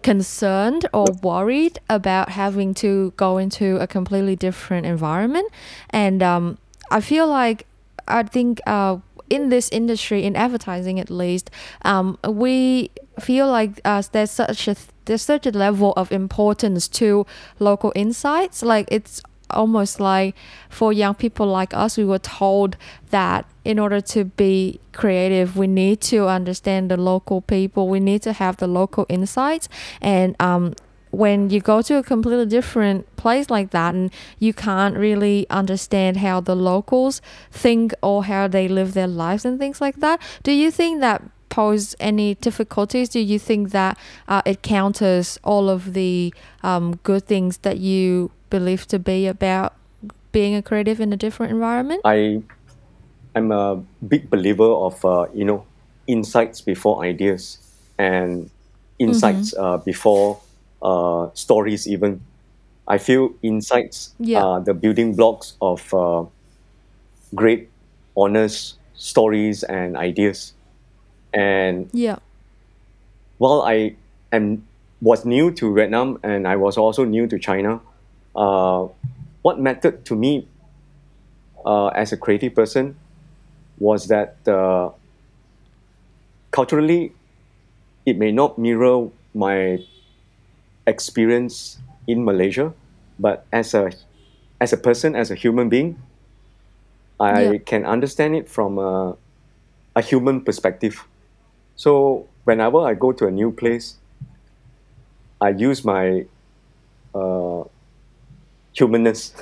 [0.02, 5.50] concerned or worried about having to go into a completely different environment.
[5.90, 6.58] And um,
[6.90, 7.66] I feel like
[8.08, 8.98] I think uh,
[9.30, 11.50] in this industry, in advertising at least,
[11.82, 17.26] um, we feel like uh, there's such a there's such a level of importance to
[17.58, 18.62] local insights.
[18.62, 20.34] Like it's almost like
[20.68, 22.76] for young people like us, we were told
[23.10, 28.22] that in order to be creative, we need to understand the local people, we need
[28.22, 29.68] to have the local insights.
[30.00, 30.74] And um,
[31.12, 36.16] when you go to a completely different place like that and you can't really understand
[36.16, 40.52] how the locals think or how they live their lives and things like that, do
[40.52, 43.10] you think that pose any difficulties?
[43.10, 48.30] Do you think that uh, it counters all of the um, good things that you
[48.52, 49.72] believe to be about
[50.32, 52.00] being a creative in a different environment?
[52.04, 52.42] i
[53.34, 53.76] i'm a
[54.08, 55.64] big believer of uh, you know
[56.06, 57.58] insights before ideas
[57.98, 58.50] and
[58.98, 60.40] insights uh, before
[60.82, 62.20] uh, stories even
[62.88, 64.42] i feel insights Yeah.
[64.42, 66.24] are the building blocks of uh,
[67.34, 67.70] great
[68.16, 70.52] honest stories and ideas
[71.32, 72.18] and Yeah.
[73.38, 73.96] while I
[74.32, 74.66] am
[75.00, 77.80] was new to Vietnam and I was also new to China,
[78.34, 78.86] uh,
[79.42, 80.48] what mattered to me
[81.64, 82.96] uh, as a creative person
[83.78, 84.90] was that uh,
[86.50, 87.12] culturally
[88.06, 89.78] it may not mirror my
[90.86, 92.74] experience in Malaysia,
[93.18, 93.90] but as a
[94.60, 95.98] as a person, as a human being,
[97.20, 97.62] I Yeah.
[97.66, 99.16] can understand it from a,
[99.96, 101.06] a human perspective.
[101.76, 103.98] So whenever I go to a new place,
[105.40, 106.26] I use my
[107.14, 107.64] uh,
[108.74, 109.34] humanness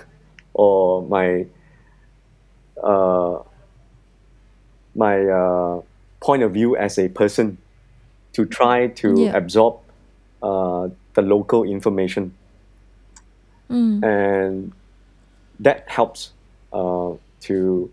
[0.55, 1.47] or my
[2.83, 3.39] uh,
[4.95, 5.81] my uh,
[6.21, 7.59] point of view as a person
[8.33, 9.37] to try to Yeah.
[9.37, 9.81] absorb
[10.43, 12.35] uh, the local information,
[13.71, 14.03] Mm.
[14.03, 14.73] and
[15.61, 16.33] that helps
[16.73, 17.91] uh, to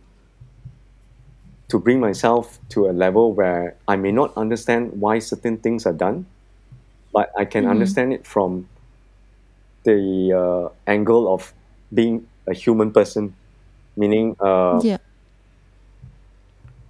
[1.70, 5.94] to bring myself to a level where I may not understand why certain things are
[5.94, 6.26] done,
[7.14, 7.72] but I can Mhm.
[7.72, 8.70] understand it from
[9.88, 11.54] the uh, angle of
[11.94, 13.34] being a human person,
[13.96, 15.00] meaning uh, Yeah.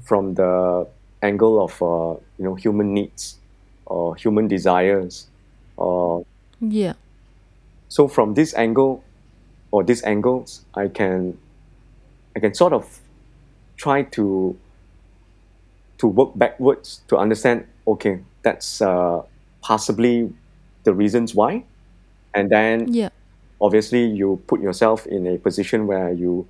[0.04, 0.88] from the
[1.22, 3.38] angle of uh, you know human needs
[3.86, 5.28] or human desires,
[5.78, 6.24] or
[6.60, 6.94] Yeah.
[7.88, 9.04] so from this angle
[9.72, 11.38] or these angles, I can
[12.36, 13.00] I can sort of
[13.78, 14.58] try to
[16.00, 17.66] to work backwards to understand.
[17.88, 19.22] Okay, that's uh,
[19.62, 20.34] possibly
[20.84, 21.64] the reasons why,
[22.38, 23.10] and then Yeah.
[23.62, 26.48] obviously you put yourself in a position where you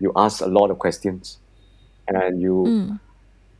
[0.00, 1.38] you ask a lot of questions
[2.08, 3.00] and you Mm.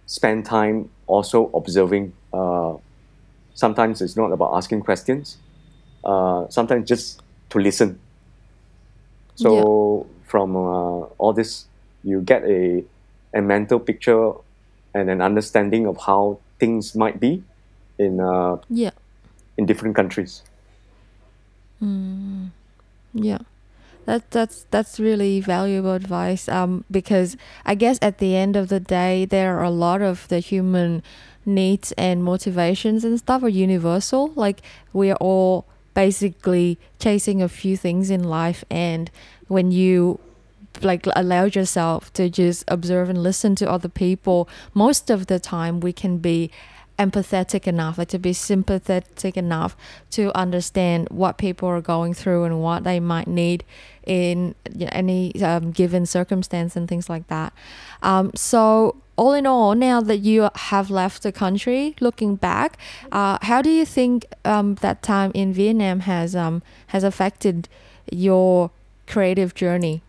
[0.06, 2.74] spend time also observing uh,
[3.54, 5.38] sometimes it's not about asking questions
[6.04, 8.00] uh, sometimes just to listen
[9.34, 11.66] so from uh, all this
[12.02, 12.84] you get a,
[13.34, 14.32] a mental picture
[14.94, 17.42] and an understanding of how things might be
[17.98, 18.92] in uh, Yeah.
[19.58, 20.42] in different countries
[21.82, 22.50] Mm.
[23.12, 23.38] Yeah.
[24.06, 26.48] That that's that's really valuable advice.
[26.48, 30.28] Um, because I guess at the end of the day, there are a lot of
[30.28, 31.02] the human
[31.46, 34.32] needs and motivations and stuff are universal.
[34.34, 34.60] Like
[34.92, 39.10] we are all basically chasing a few things in life, and
[39.48, 40.20] when you
[40.82, 45.80] like allow yourself to just observe and listen to other people, most of the time
[45.80, 46.50] we can be
[46.98, 49.76] empathetic enough, like to be sympathetic enough
[50.10, 53.64] to understand what people are going through and what they might need
[54.06, 57.52] in any um, given circumstance and things like that.
[58.02, 62.78] Um, so all in all, now that you have left the country, looking back,
[63.12, 67.68] uh, how do you think um, that time in Vietnam has um, has affected
[68.10, 68.70] your
[69.06, 70.02] creative journey?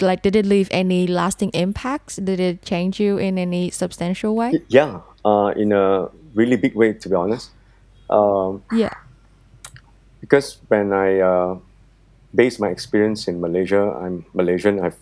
[0.00, 2.16] Like, did it leave any lasting impacts?
[2.16, 4.60] Did it change you in any substantial way?
[4.68, 7.50] yeah uh, in a really big way to be honest
[8.10, 8.92] um, Yeah.
[10.20, 11.58] because when I uh,
[12.34, 14.80] base my experience in Malaysia, I'm Malaysian.
[14.80, 14.98] I've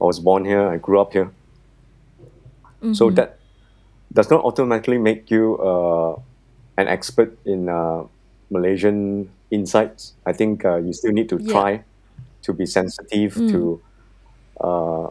[0.00, 0.66] I was born here.
[0.68, 1.32] I grew up here.
[2.90, 3.12] So Mhm.
[3.12, 3.38] that
[4.12, 6.20] does not automatically make you uh,
[6.76, 8.04] an expert in uh,
[8.50, 10.14] Malaysian insights.
[10.26, 11.52] I think uh, you still need to Yeah.
[11.52, 11.84] try
[12.42, 13.48] to be sensitive Mm.
[13.48, 13.82] to
[14.60, 15.08] uh,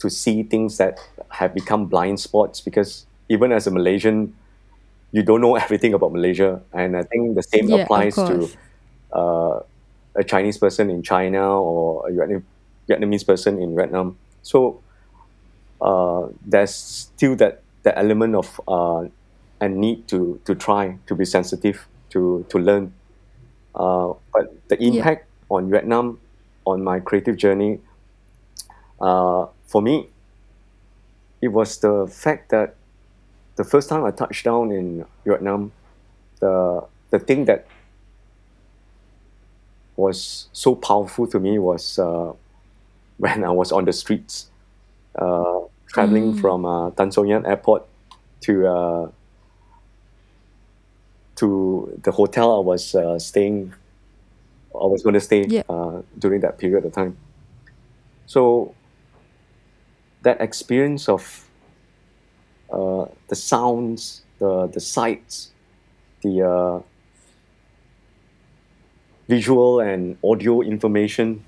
[0.00, 0.98] to see things that
[1.30, 4.34] have become blind spots because even as a Malaysian,
[5.12, 8.52] you don't know everything about Malaysia, and I think the same Yeah, applies to
[9.14, 9.60] uh,
[10.16, 12.46] a Chinese person in China or a Vietnam-
[12.90, 14.18] Vietnamese person in Vietnam.
[14.42, 14.82] So
[15.80, 19.04] uh, there's still that the element of uh,
[19.60, 22.94] a need to to try to be sensitive to to learn.
[23.74, 25.08] Uh, but the Yeah.
[25.08, 26.20] impact on Vietnam
[26.66, 27.80] on my creative journey,
[29.00, 30.10] uh, for me,
[31.42, 32.77] it was the fact that
[33.58, 35.72] the first time I touched down in Vietnam,
[36.40, 37.66] the the thing that
[39.96, 42.32] was so powerful to me was uh,
[43.18, 44.48] when I was on the streets,
[45.18, 45.60] uh,
[45.92, 46.40] traveling Mm.
[46.40, 47.82] from uh, Tan Son Nhat Airport
[48.42, 49.10] to uh,
[51.36, 53.74] to the hotel I was uh, staying.
[54.74, 55.62] I was going to stay Yeah.
[55.68, 57.16] uh, during that period of time.
[58.26, 58.74] So
[60.22, 61.47] that experience of
[62.72, 65.52] uh, the sounds, the the sights,
[66.22, 66.80] the uh,
[69.28, 71.44] visual and audio information,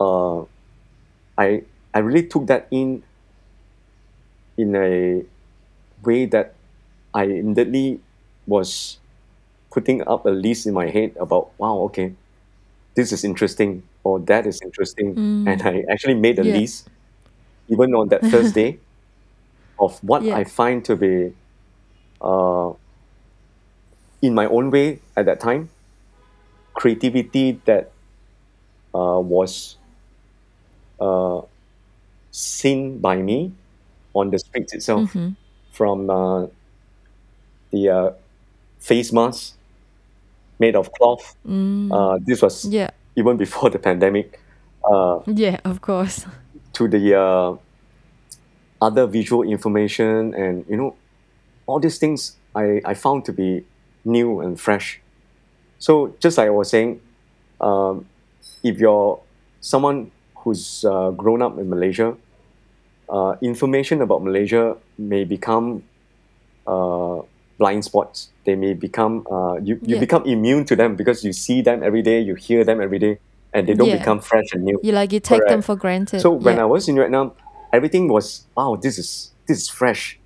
[0.00, 0.42] uh,
[1.38, 3.04] I I really took that in
[4.56, 5.22] in a
[6.02, 6.56] way that
[7.14, 8.00] I immediately
[8.46, 8.98] was
[9.72, 12.14] putting up a list in my head about wow okay
[12.96, 15.64] this is interesting or that is interesting and Mm.
[15.64, 16.44] I actually made a Yeah.
[16.44, 16.88] list
[17.68, 18.80] even on that first day
[19.80, 20.36] of what Yeah.
[20.36, 21.32] I find to be
[22.20, 22.72] uh,
[24.22, 25.70] in my own way at that time
[26.74, 27.90] creativity that
[28.94, 29.76] uh, was
[31.00, 31.40] uh,
[32.30, 33.52] seen by me
[34.14, 35.36] on the streets itself Mhm.
[35.72, 36.46] from uh,
[37.72, 38.10] the uh,
[38.78, 39.54] face mask
[40.58, 41.90] made of cloth Mm.
[41.92, 42.90] uh, this was Yeah.
[43.16, 44.38] even before the pandemic
[44.84, 46.26] uh, Yeah, of course.
[46.74, 47.56] to the uh,
[48.80, 50.96] other visual information and you know
[51.66, 53.64] all these things I, I found to be
[54.04, 55.00] new and fresh.
[55.78, 57.00] So just like I was saying,
[57.60, 58.06] um,
[58.64, 59.20] if you're
[59.60, 62.16] someone who's uh, grown up in Malaysia,
[63.08, 65.82] uh, information about Malaysia may become
[66.66, 67.20] uh,
[67.58, 68.30] blind spots.
[68.46, 70.00] They may become uh, you, you Yeah.
[70.00, 73.18] become immune to them because you see them every day, you hear them every day,
[73.52, 73.98] and they don't Yeah.
[73.98, 74.78] become fresh and new.
[74.82, 76.20] You like you take them for granted.
[76.20, 76.62] So when yeah.
[76.62, 77.32] I was in Vietnam,
[77.72, 80.18] everything was wow, this is this is fresh,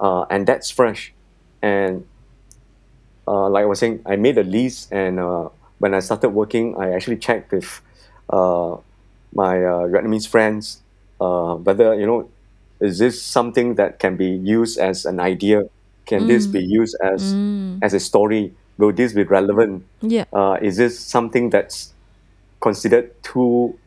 [0.00, 1.12] uh, and that's fresh,
[1.62, 2.06] and
[3.26, 6.76] uh, like I was saying, I made a list, and uh, when I started working,
[6.78, 7.80] I actually checked with
[8.30, 8.76] uh,
[9.34, 10.82] my uh, Vietnamese friends
[11.20, 12.30] uh, whether you know
[12.80, 15.62] is this something that can be used as an idea?
[16.06, 17.78] Can this be used as Mm.
[17.82, 18.54] as a story?
[18.78, 19.84] Will this be relevant?
[20.02, 20.24] Yeah.
[20.32, 21.94] uh, is this something that's
[22.60, 23.78] considered too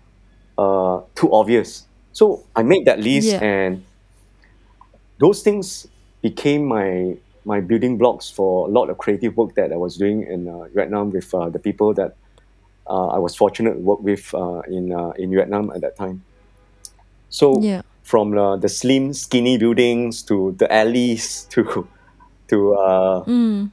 [0.58, 1.86] uh, too obvious?
[2.16, 3.44] So I made that list, Yeah.
[3.44, 3.84] and
[5.20, 5.88] those things
[6.22, 10.24] became my my building blocks for a lot of creative work that I was doing
[10.24, 12.16] in uh, Vietnam with uh, the people that
[12.90, 16.24] uh, I was fortunate to work with uh, in uh, in Vietnam at that time.
[17.30, 17.82] So Yeah.
[18.04, 21.88] from uh, the slim, skinny buildings to the alleys to
[22.48, 23.72] to uh, Mm.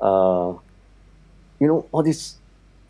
[0.00, 0.54] uh,
[1.60, 2.36] you know all these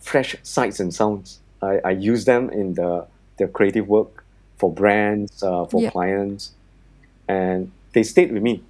[0.01, 3.07] fresh sights and sounds i, I use them in the,
[3.39, 4.22] the creative work
[4.63, 5.91] for brands uh, for Yeah.
[5.93, 6.53] clients
[7.29, 8.65] and they stayed with me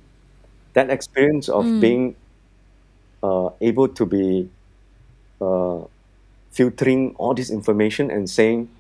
[0.74, 1.81] that experience of Mm.
[1.81, 2.16] being
[3.22, 4.50] uh, able to be
[5.40, 5.81] uh,
[6.52, 8.70] filtering all this information and saying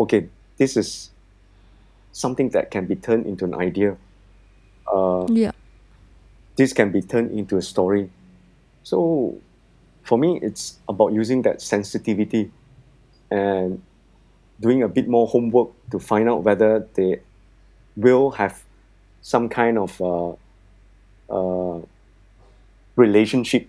[0.00, 0.28] okay
[0.58, 1.10] this is
[2.12, 3.96] something that can be turned into an idea
[4.92, 5.52] uh, Yeah.
[6.56, 8.10] this can be turned into a story.
[8.82, 9.40] So
[10.04, 12.52] for me, it's about using that sensitivity
[13.30, 13.82] and
[14.60, 17.20] doing a bit more homework to find out whether they
[17.96, 18.62] will have
[19.22, 20.32] some kind of uh,
[21.30, 21.80] uh,
[22.96, 23.68] relationship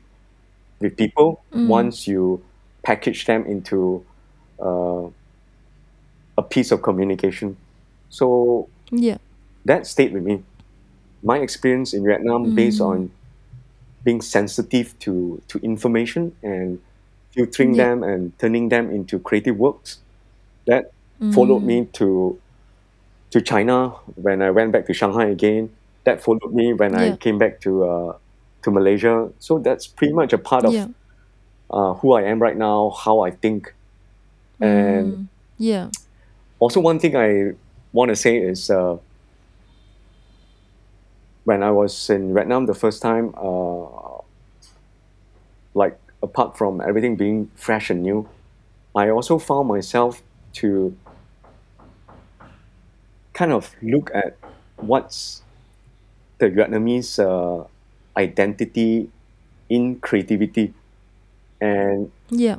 [0.80, 1.68] with people Mm.
[1.68, 2.44] once you
[2.84, 4.04] package them into
[4.60, 5.08] uh,
[6.38, 7.58] a piece of communication.
[8.10, 9.18] So Yeah.
[9.66, 10.44] that stayed with me.
[11.24, 12.86] My experience in Vietnam, based Mm.
[12.88, 13.12] on
[14.04, 16.80] being sensitive to, to information and
[17.32, 17.84] filtering Yeah.
[17.90, 20.00] them and turning them into creative works,
[20.68, 20.92] that
[21.32, 21.66] followed Mm.
[21.66, 22.40] me to
[23.32, 25.70] to China when I went back to Shanghai again.
[26.06, 28.14] That followed me when I came back to uh,
[28.64, 29.30] to Malaysia.
[29.40, 30.88] So that's pretty much a part of Yeah.
[31.70, 33.74] uh, who I am right now, how I think,
[34.62, 35.28] and Mm.
[35.58, 35.90] Yeah.
[36.60, 37.54] also one thing I
[37.92, 38.98] want to say is uh,
[41.44, 44.22] when I was in Vietnam the first time, uh,
[45.74, 48.28] like apart from everything being fresh and new,
[48.96, 50.22] I also found myself
[50.62, 50.96] to
[53.34, 54.38] kind of look at
[54.78, 55.42] what's
[56.40, 57.66] the Vietnamese uh,
[58.18, 59.10] identity
[59.70, 60.74] in creativity,
[61.62, 62.58] and Yeah.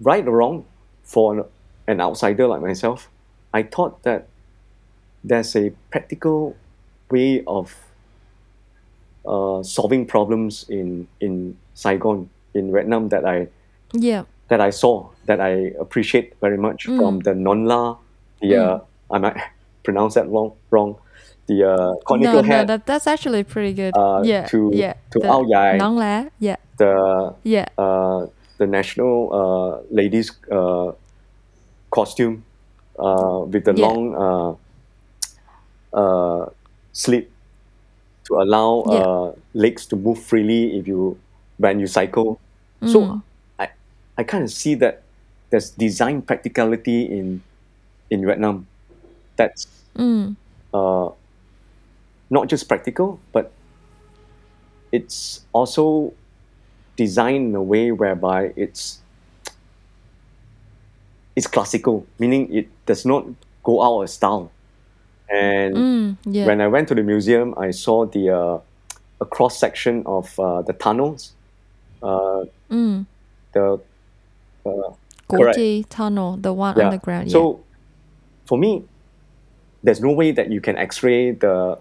[0.00, 0.64] right or wrong,
[1.04, 1.44] for an,
[1.86, 3.08] an outsider like myself,
[3.54, 4.26] I thought that
[5.22, 6.56] there's a practical
[7.10, 7.74] way of
[9.24, 13.48] uh, solving problems in in Saigon in Vietnam that I
[13.92, 14.24] Yeah.
[14.48, 17.24] that I saw that I appreciate very much from Mm.
[17.24, 17.96] the non la
[18.40, 18.78] the uh,
[19.10, 19.36] I might
[19.84, 20.96] pronounce that wrong wrong
[21.46, 23.94] the uh, conical No, no, that that's actually pretty good.
[23.96, 24.46] uh, yeah.
[24.50, 24.94] to yeah.
[25.12, 26.28] to the Ao Dai nón lá.
[26.40, 26.56] Yeah.
[26.78, 27.66] the Yeah.
[27.78, 28.26] uh,
[28.58, 30.92] the national uh, ladies uh,
[31.90, 32.42] costume
[32.98, 33.86] uh, with the Yeah.
[33.86, 34.50] long uh,
[35.96, 36.46] uh,
[36.92, 37.28] sleeve
[38.26, 38.98] to allow Yeah.
[39.06, 41.16] uh, legs to move freely if you
[41.58, 42.38] when you cycle.
[42.84, 43.22] So Mm.
[43.58, 43.66] I
[44.18, 45.05] I kind of see that
[45.50, 47.42] there's design practicality in
[48.10, 48.66] in Vietnam
[49.36, 50.36] that's Mm.
[50.74, 51.08] uh,
[52.30, 53.50] not just practical, but
[54.92, 56.12] it's also
[56.96, 59.00] designed in a way whereby it's
[61.36, 63.24] it's classical, meaning it does not
[63.62, 64.50] go out of style.
[65.28, 66.16] And Mm.
[66.24, 66.46] Yeah.
[66.46, 68.58] when I went to the museum, I saw the uh,
[69.20, 71.32] a cross section of uh, the tunnels,
[72.02, 73.06] uh, Mm.
[73.52, 73.80] the
[75.28, 75.90] correct.
[75.90, 76.84] Tunnel, the one yeah.
[76.84, 77.28] underground.
[77.28, 77.32] Yeah.
[77.32, 77.60] So
[78.46, 78.84] for me,
[79.82, 81.78] there's no way that you can X-ray the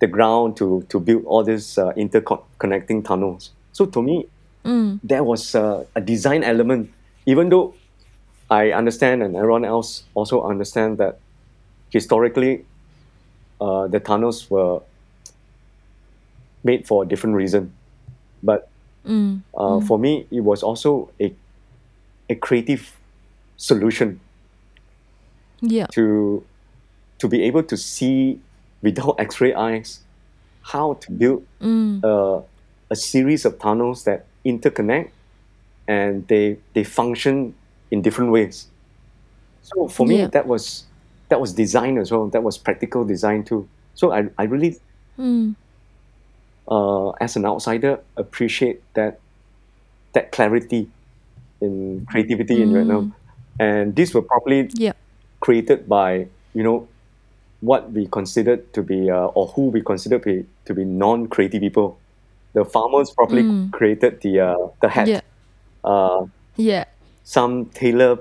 [0.00, 3.50] the ground to to build all these uh, interconnecting tunnels.
[3.72, 4.26] So to me,
[4.66, 4.98] Mm.
[5.04, 6.90] there was uh, a design element,
[7.24, 7.72] even though
[8.50, 11.20] I understand and everyone else also understand that
[11.90, 12.64] historically
[13.60, 14.80] uh, the tunnels were
[16.64, 17.72] made for a different reason.
[18.42, 18.68] But
[19.06, 19.42] Mm.
[19.54, 19.86] uh, Mm.
[19.86, 21.32] for me, it was also a
[22.28, 22.92] a creative
[23.56, 24.20] solution
[25.60, 25.86] Yeah.
[25.92, 26.44] to
[27.18, 28.38] to be able to see
[28.82, 30.00] without X-ray eyes
[30.62, 32.04] how to build Mm.
[32.04, 32.42] a,
[32.90, 35.10] a series of tunnels that interconnect
[35.88, 37.54] and they they function
[37.90, 38.66] in different ways.
[39.62, 40.26] So for me, Yeah.
[40.28, 40.84] that was
[41.28, 42.28] that was design as well.
[42.28, 43.66] That was practical design too.
[43.94, 44.76] So I, I really,
[45.18, 45.54] Mm.
[46.68, 49.18] uh, as an outsider, appreciate that
[50.12, 50.88] that clarity
[51.60, 53.14] in creativity in Vietnam.
[53.58, 54.92] And these were probably Yeah.
[55.40, 56.88] created by you know
[57.60, 61.98] what we considered to be uh, or who we consider be, to be non-creative people.
[62.54, 63.70] The farmers probably Mm.
[63.72, 65.08] created the uh, the hat.
[65.08, 65.20] Yeah.
[65.84, 66.26] Uh,
[66.56, 66.84] Yeah.
[67.22, 68.18] some tailor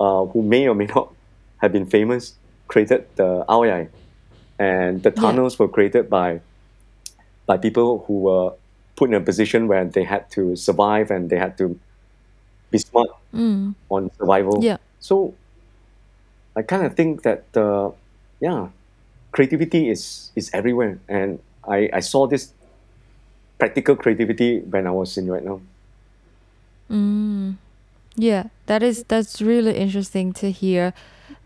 [0.00, 1.12] uh, who may or may not
[1.58, 2.34] have been famous
[2.68, 3.88] created the Ao Dai.
[4.58, 5.20] And the Yeah.
[5.22, 6.40] tunnels were created by
[7.46, 8.52] by people who were
[8.96, 11.78] put in a position where they had to survive and they had to
[12.70, 13.74] be smart Mm.
[13.90, 14.58] on survival.
[14.62, 14.78] Yeah.
[14.98, 15.34] So
[16.56, 17.90] I kind of think that uh,
[18.40, 18.68] yeah,
[19.32, 22.52] creativity is is everywhere, and I, I saw this
[23.58, 25.62] practical creativity when I was in Vietnam.
[26.90, 27.56] Mm.
[28.16, 30.92] Yeah, that is that's really interesting to hear.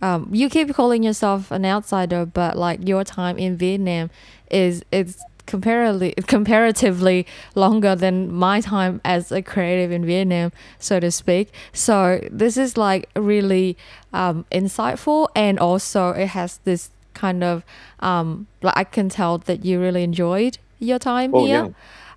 [0.00, 4.10] Um, you keep calling yourself an outsider, but like your time in Vietnam
[4.50, 11.11] is is comparatively comparatively longer than my time as a creative in Vietnam, so to
[11.11, 11.53] speak.
[11.72, 13.76] So this is like really
[14.12, 17.62] um, insightful, and also it has this kind of
[18.01, 21.74] um, like I can tell that you really enjoyed your time Oh, here.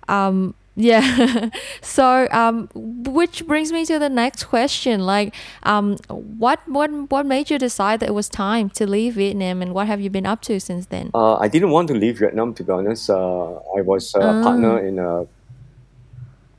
[0.08, 1.50] Um, yeah.
[1.82, 5.04] so, um, which brings me to the next question.
[5.04, 9.60] Like, um, what what what made you decide that it was time to leave Vietnam,
[9.60, 11.10] and what have you been up to since then?
[11.12, 13.10] Uh, I didn't want to leave Vietnam to be honest.
[13.10, 15.26] Uh, I was uh, a partner in a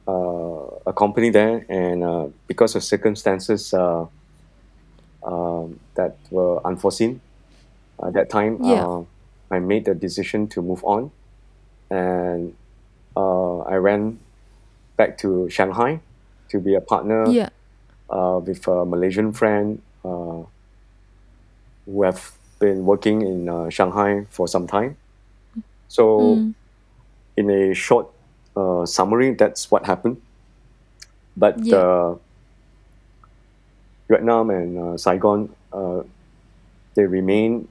[0.07, 4.05] uh, a company there, and uh, because of circumstances uh,
[5.24, 7.22] um, that were unforeseen
[8.03, 8.86] at that time, Yeah.
[8.86, 9.03] uh,
[9.51, 11.11] I made the decision to move on,
[11.89, 12.53] and
[13.20, 14.20] uh, I ran
[14.97, 15.99] back to Shanghai
[16.49, 17.49] to be a partner Yeah.
[18.09, 20.43] uh, with a Malaysian friend uh,
[21.86, 24.97] who have been working in uh, Shanghai for some time.
[25.88, 26.53] So, Mm.
[27.38, 28.07] in a short
[28.55, 30.22] uh, summary, that's what happened.
[31.38, 31.78] But Yeah.
[31.78, 32.15] uh,
[34.09, 36.01] Vietnam and uh, Saigon, uh,
[36.95, 37.67] they remain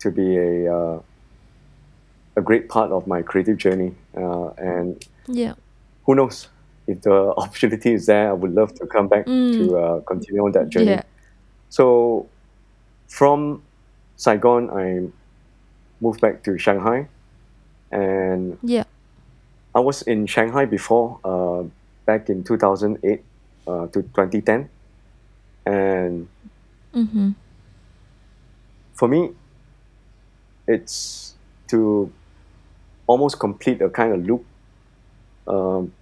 [0.00, 1.00] to be a uh,
[2.36, 3.94] a great part of my creative journey.
[4.16, 5.54] Uh, and Yeah.
[6.04, 6.48] who knows
[6.86, 9.58] if the opportunity is there, I would love to come back Mm.
[9.58, 10.92] to uh, continue on that journey.
[10.92, 11.02] Yeah.
[11.68, 12.26] So
[13.08, 13.62] from
[14.16, 15.08] Saigon, I
[16.00, 17.06] moved back to Shanghai,
[17.90, 18.84] and Yeah.
[19.74, 21.64] I was in Shanghai before, uh,
[22.06, 23.22] back in 2008
[23.66, 24.68] uh, to 2010,
[25.66, 26.28] and
[26.94, 27.30] Mm-hmm.
[28.94, 29.30] for me,
[30.68, 31.34] it's
[31.68, 32.12] to
[33.12, 34.44] almost complete a kind of loop.
[35.46, 35.92] Um,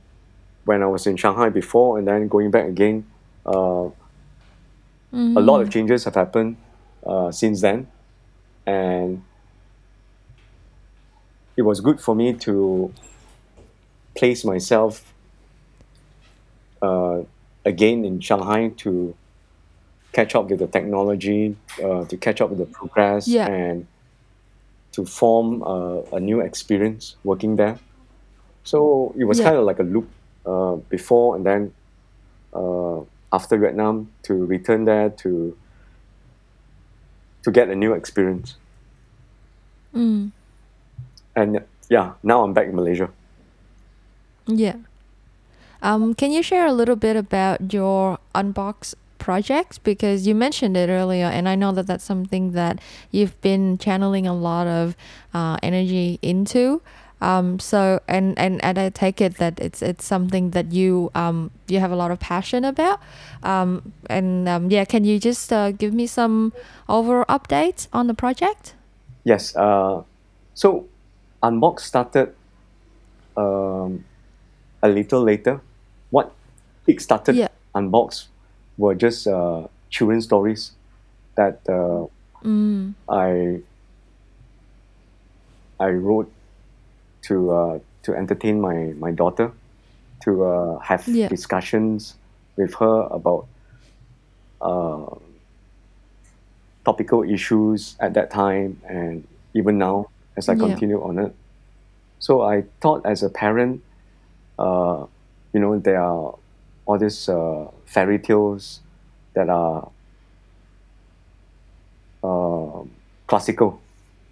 [0.64, 3.04] when I was in Shanghai before, and then going back again,
[3.46, 3.88] uh,
[5.12, 6.56] a lot of changes have happened
[7.04, 7.88] uh, since then,
[8.66, 9.22] and
[11.56, 12.92] it was good for me to
[14.14, 14.92] place myself
[16.82, 17.22] uh,
[17.64, 19.14] again in Shanghai to
[20.12, 23.46] catch up with the technology, uh, to catch up with the progress, Yeah.
[23.48, 23.86] and
[24.92, 27.78] to form uh, a new experience working there.
[28.64, 29.44] So it was Yeah.
[29.46, 30.08] kind of like a loop
[30.46, 31.72] uh, before and then
[32.52, 33.00] uh,
[33.32, 35.56] after Vietnam to return there to
[37.42, 38.56] to get a new experience.
[39.94, 40.32] Mm.
[41.34, 43.08] And yeah, now I'm back in Malaysia.
[44.46, 44.76] Yeah.
[45.82, 49.84] Um, can you share a little bit about your Unbox project?
[49.84, 52.80] Because you mentioned it earlier, and I know that that's something that
[53.12, 54.96] you've been channeling a lot of
[55.32, 56.82] uh, energy into.
[57.20, 61.50] Um, so, and, and, and I take it that it's it's something that you um,
[61.68, 62.98] you have a lot of passion about.
[63.42, 66.52] Um, and um, yeah, can you just uh, give me some
[66.88, 68.74] overall updates on the project?
[69.24, 69.54] Yes.
[69.54, 70.02] Uh,
[70.54, 70.88] so
[71.42, 72.34] Unbox started
[73.36, 74.04] um,
[74.82, 75.60] a little later.
[76.08, 76.32] What
[76.86, 77.48] kick-started Yeah.
[77.74, 78.26] Unbox
[78.80, 80.72] were just uh, children's stories
[81.36, 82.06] that uh,
[82.44, 83.60] Mm, I
[85.78, 86.32] I wrote
[87.22, 89.52] to uh, to entertain my, my daughter,
[90.24, 91.28] to uh, have Yeah.
[91.28, 92.14] discussions
[92.56, 93.48] with her about
[94.60, 95.06] uh,
[96.84, 100.06] topical issues at that time and even now
[100.36, 100.56] as I Yeah.
[100.56, 101.34] continue on it.
[102.18, 103.82] So I thought as a parent,
[104.58, 105.06] uh,
[105.52, 106.36] you know, there are
[106.86, 108.80] all these uh, fairy tales
[109.34, 109.90] that are
[112.22, 112.82] uh,
[113.26, 113.80] classical,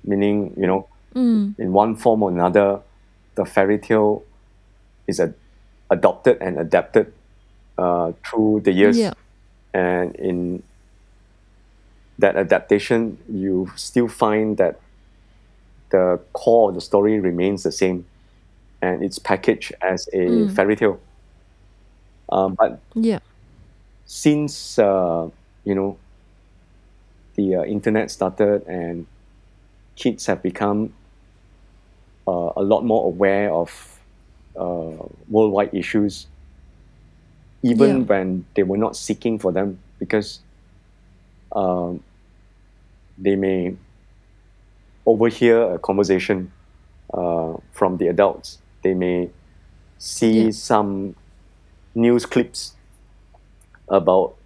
[0.04, 2.80] meaning, you know, mm, in one form or another,
[3.36, 4.22] the fairy tale
[5.06, 5.32] is a,
[5.90, 7.12] adopted and adapted
[7.78, 9.14] uh, through the years, Yeah.
[9.72, 10.62] and in
[12.18, 14.80] that adaptation, you still find that
[15.90, 18.04] the core of the story remains the same,
[18.82, 20.50] and it's packaged as a Mm.
[20.54, 20.98] fairy tale.
[22.30, 23.20] Um, but Yeah.
[24.06, 25.28] since uh,
[25.64, 25.98] you know
[27.36, 29.06] the uh, internet started and
[29.96, 30.92] kids have become
[32.26, 34.00] uh, a lot more aware of
[34.58, 34.96] uh,
[35.28, 36.26] worldwide issues,
[37.62, 38.06] even Yeah.
[38.06, 40.40] when they were not seeking for them, because
[41.54, 42.02] um,
[43.18, 43.76] they may
[45.06, 46.52] overhear a conversation
[47.14, 48.58] uh, from the adults.
[48.82, 49.30] They may
[49.98, 50.52] see Yeah.
[50.52, 51.14] some
[51.94, 52.74] news clips
[53.90, 54.36] about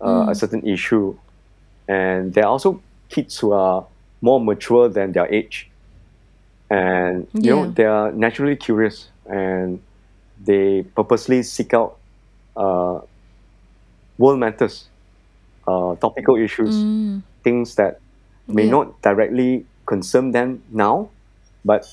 [0.00, 0.34] uh, a Mm.
[0.34, 1.18] certain issue,
[1.88, 3.86] and there are also kids who are
[4.22, 5.70] more mature than their age,
[6.70, 9.82] and you know they are naturally curious and
[10.38, 11.98] they purposely seek out
[12.56, 13.00] uh,
[14.18, 14.88] world matters,
[15.66, 17.22] uh, topical issues, Mm.
[17.44, 18.00] things that
[18.46, 18.66] may Yeah.
[18.66, 21.10] not directly concern them now,
[21.64, 21.84] but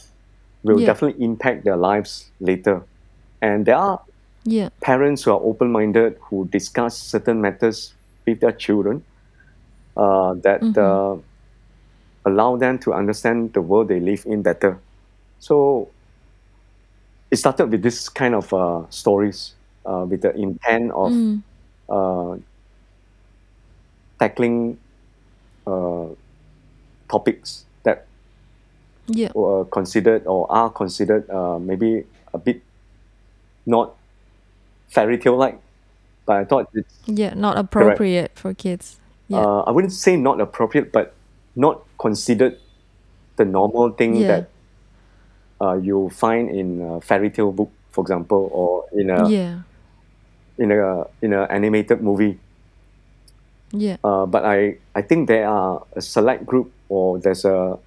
[0.64, 0.82] will Yeah.
[0.82, 2.86] definitely impact their lives later.
[3.42, 4.00] And there are
[4.46, 4.70] Yeah.
[4.82, 7.94] parents who are open-minded who discuss certain matters
[8.26, 9.04] with their children
[9.98, 10.76] uh, that Mhm.
[10.78, 11.18] uh,
[12.26, 14.80] allow them to understand the world they live in better.
[15.40, 15.90] So
[17.32, 19.54] it started with this kind of uh, stories
[19.86, 21.44] uh, with the intent of Mm.
[21.90, 22.38] uh,
[24.20, 24.78] tackling
[25.68, 26.08] uh,
[27.10, 28.08] topics that
[29.08, 29.32] Yeah.
[29.34, 32.62] were considered or are considered uh, maybe a bit
[33.66, 33.96] not
[34.92, 35.60] fairy tale like,
[36.26, 37.34] but I thought it's Yeah.
[37.34, 39.00] Not appropriate for kids.
[39.28, 39.40] Yeah.
[39.40, 41.16] uh, I wouldn't say not appropriate, but
[41.56, 42.60] not considered
[43.38, 44.28] the normal thing Yeah.
[44.28, 44.44] that
[45.62, 49.62] uh, you find in a fairy tale book, for example, or in a yeah.
[50.58, 52.40] in a in an animated movie.
[53.72, 53.98] Yeah.
[54.04, 57.80] Uh, but I, I think there are a select group or there's a,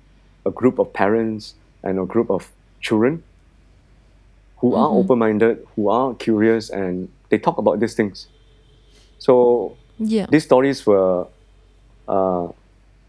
[0.46, 2.48] a group of parents and a group of
[2.80, 3.22] children
[4.64, 4.96] who are Mhm.
[5.04, 8.28] open-minded, who are curious, and they talk about these things.
[9.18, 10.24] So Yeah.
[10.30, 11.26] these stories were
[12.08, 12.48] uh,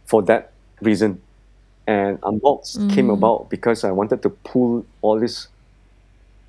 [0.06, 0.52] for that
[0.82, 1.22] reason.
[1.88, 3.14] And Unbox came Mm.
[3.14, 5.48] about because I wanted to pull all these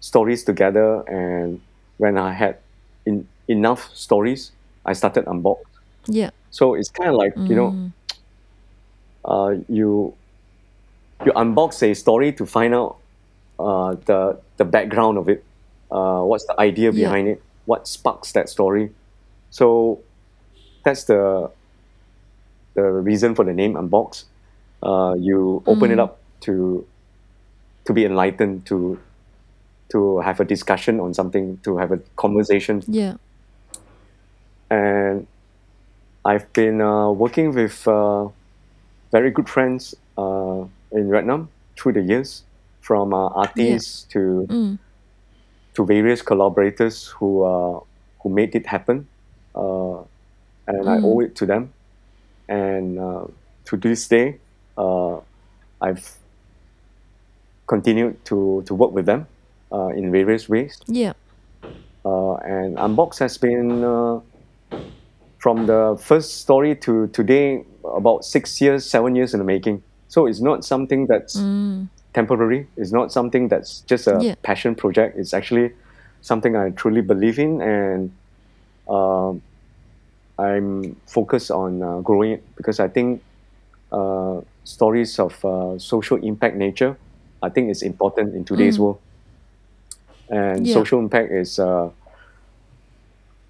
[0.01, 1.03] stories together.
[1.09, 1.61] And
[1.99, 2.57] when I had
[3.05, 4.51] in, enough stories,
[4.87, 5.59] I started Unbox.
[6.07, 6.31] Yeah.
[6.51, 7.93] So it's kind of like, you know, Mm.
[9.25, 10.15] uh, you
[11.25, 12.97] you unbox a story to find out
[13.59, 15.45] uh, the the background of it,
[15.91, 18.91] uh, what's the idea behind it, what sparks that story.
[19.51, 20.01] So
[20.85, 21.51] that's the
[22.75, 24.25] the reason for the name unbox.
[24.83, 26.05] Uh, you open it Mm.
[26.05, 26.85] up to
[27.87, 28.99] to be enlightened, to
[29.89, 33.15] to have a discussion on something, to have a conversation Yeah.
[34.71, 35.27] and
[36.25, 38.29] I've been uh, working with uh,
[39.13, 41.49] very good friends uh, in Vietnam
[41.79, 42.43] through the years,
[42.87, 44.79] from uh, artists to Mm.
[45.75, 47.81] to various collaborators who uh,
[48.23, 49.09] who made it happen,
[49.55, 49.99] uh,
[50.67, 51.05] and I Mm.
[51.05, 51.73] owe it to them.
[52.49, 53.25] And uh,
[53.69, 54.39] to this day,
[54.79, 55.19] uh,
[55.83, 56.07] I've
[57.67, 59.27] continued to to work with them
[59.73, 60.79] uh, in various ways.
[60.89, 61.13] Yeah.
[62.05, 64.21] Uh, and Unbox has been uh,
[65.39, 67.65] from the first story to today
[67.97, 69.83] about six years, seven years in the making.
[70.09, 71.89] So it's not something that's Mm.
[72.17, 72.69] Temporary.
[72.77, 74.35] It's not something that's just a Yeah.
[74.43, 75.19] passion project.
[75.19, 75.73] It's actually
[76.23, 78.11] something I truly believe in, and
[78.89, 79.43] um,
[80.39, 83.23] I'm focused on uh, growing it because I think
[83.93, 86.97] uh, stories of uh, social impact nature,
[87.43, 88.83] I think it's important in today's Mm.
[88.83, 88.99] world.
[90.29, 90.75] And Yeah.
[90.75, 91.91] social impact is uh,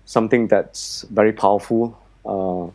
[0.05, 2.67] something that's very powerful uh,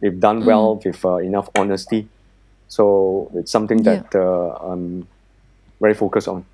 [0.00, 0.46] if done Mm.
[0.46, 2.08] well with uh, enough honesty.
[2.68, 3.84] So it's something Yeah.
[3.84, 5.08] that uh, I'm
[5.80, 6.44] very focused on.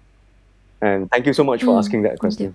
[0.80, 1.78] And thank you so much for Mm.
[1.78, 2.54] asking that question.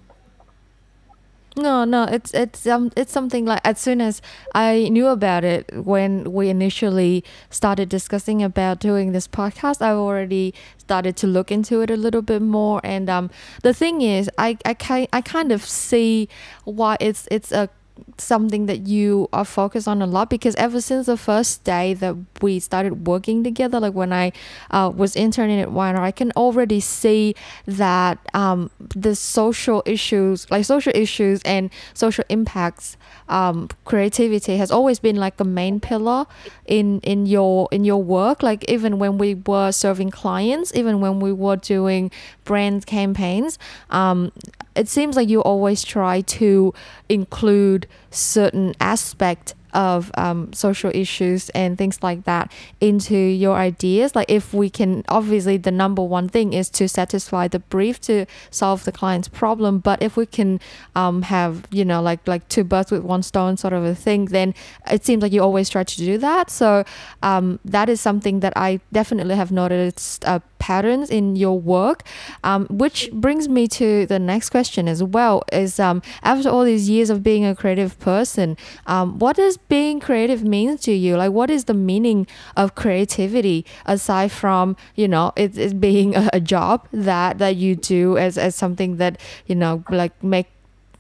[1.55, 4.21] No, no, it's it's um it's something like as soon as
[4.53, 10.53] I knew about it when we initially started discussing about doing this podcast, I already
[10.77, 12.79] started to look into it a little bit more.
[12.83, 13.31] And um,
[13.63, 16.29] the thing is, I I I kind of see
[16.65, 17.69] why it's it's a
[18.17, 22.15] something that you are focused on a lot because ever since the first day that
[22.41, 24.31] we started working together like when i
[24.71, 27.35] uh, was interning at Weiner, i can already see
[27.65, 32.97] that um, the social issues like social issues and social impacts
[33.29, 36.25] um, creativity has always been like a main pillar
[36.65, 38.41] in in your in your work.
[38.41, 42.11] Like even when we were serving clients even when we were doing
[42.47, 43.59] brand campaigns,
[43.91, 44.31] um,
[44.75, 46.73] it seems like you always try to
[47.09, 52.51] include certain aspect of um, social issues and things like that
[52.81, 54.15] into your ideas.
[54.15, 58.25] Like if we can obviously the number one thing is to satisfy the brief to
[58.49, 59.77] solve the client's problem.
[59.77, 60.59] But if we can
[60.95, 64.25] um, have you know like like two birds with one stone sort of a thing
[64.25, 64.55] then
[64.91, 66.49] it seems like you always try to do that.
[66.49, 66.83] So
[67.21, 72.01] um, that is something that i definitely have noticed uh, patterns in your work.
[72.43, 76.89] Um, which brings me to the next question as well is um, after all these
[76.89, 78.57] years of being a creative person
[78.87, 81.17] um, what does being creative means to you?
[81.17, 86.29] Like what is the meaning of creativity aside from you know it, it being a,
[86.33, 90.47] a job that that you do as, as something that you know like make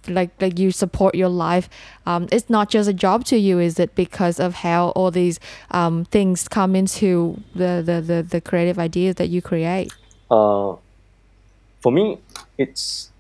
[0.07, 1.69] like like you support your life?
[2.05, 3.95] Um, it's not just a job to you is it?
[3.95, 5.39] Because of how all these
[5.71, 9.93] um, things come into the, the, the, the creative ideas that you create.
[10.29, 10.75] Uh,
[11.81, 12.19] for me
[12.57, 13.11] it's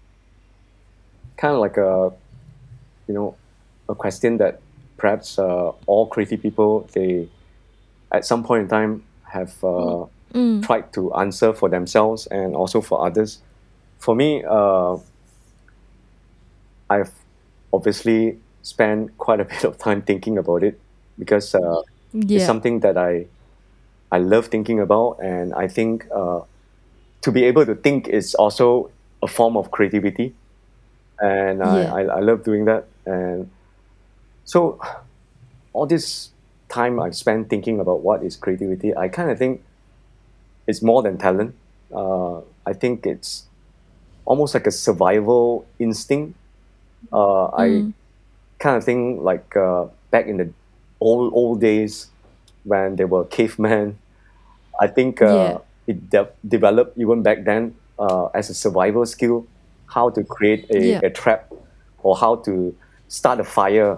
[1.37, 2.11] kind of like a
[3.07, 3.35] you know
[3.87, 4.59] a question that
[4.97, 7.27] perhaps uh, all creative people they
[8.11, 10.63] at some point in time have uh, mm.
[10.65, 13.39] tried to answer for themselves and also for others
[13.99, 14.97] for me uh,
[16.89, 17.11] I've
[17.73, 20.79] obviously spent quite a bit of time thinking about it
[21.19, 21.81] because uh,
[22.13, 23.27] yeah it's something that I
[24.11, 26.41] I love thinking about, and I think uh,
[27.21, 28.89] to be able to think is also
[29.21, 30.33] a form of creativity,
[31.19, 32.87] and I, I, I love doing that.
[33.05, 33.49] And
[34.47, 34.79] so,
[35.73, 36.31] all this
[36.69, 39.61] time I've spent thinking about what is creativity, I kind of think
[40.65, 41.53] it's more than talent.
[41.93, 43.43] Uh, I think it's
[44.25, 46.35] almost like a survival instinct
[47.11, 47.93] uh, I mm.
[48.59, 50.51] kind of think like uh, back in the
[50.99, 52.07] old old days
[52.63, 53.97] when they were cavemen.
[54.79, 59.47] I think uh, yeah it de- developed even back then uh, as a survival skill,
[59.87, 61.51] how to create yeah a, a trap
[62.03, 62.75] or how to
[63.07, 63.97] start a fire,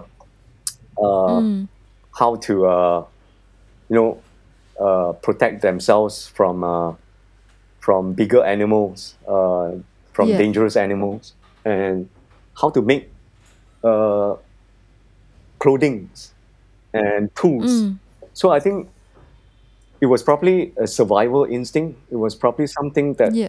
[0.98, 1.68] uh, mm.
[2.18, 3.04] how to uh,
[3.88, 4.22] you know
[4.80, 6.94] uh, protect themselves from uh,
[7.80, 9.72] from bigger animals, uh,
[10.12, 11.34] from yeah dangerous animals,
[11.64, 12.08] and
[12.60, 13.10] how to make
[13.84, 14.34] uh,
[15.58, 16.10] clothing
[16.92, 17.70] and tools.
[17.70, 17.98] mm.
[18.32, 18.88] So I think
[20.00, 21.98] it was probably a survival instinct.
[22.10, 23.48] It was probably something that yeah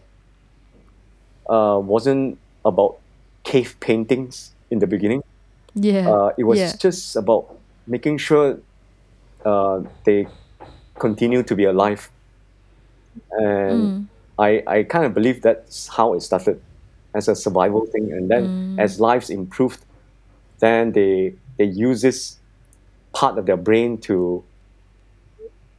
[1.51, 2.97] uh, wasn't about
[3.43, 5.21] cave paintings in the beginning.
[5.76, 7.45] Yeah Uh, it was yeah just about
[7.88, 8.59] making sure
[9.45, 10.28] uh, they
[10.99, 12.09] continue to be alive.
[13.32, 14.05] And mm.
[14.38, 16.61] I, I kind of believe that's how it started
[17.13, 18.11] as a survival thing.
[18.11, 18.80] And then Mm.
[18.80, 19.80] as lives improved,
[20.59, 22.38] then they they use this
[23.13, 24.43] part of their brain to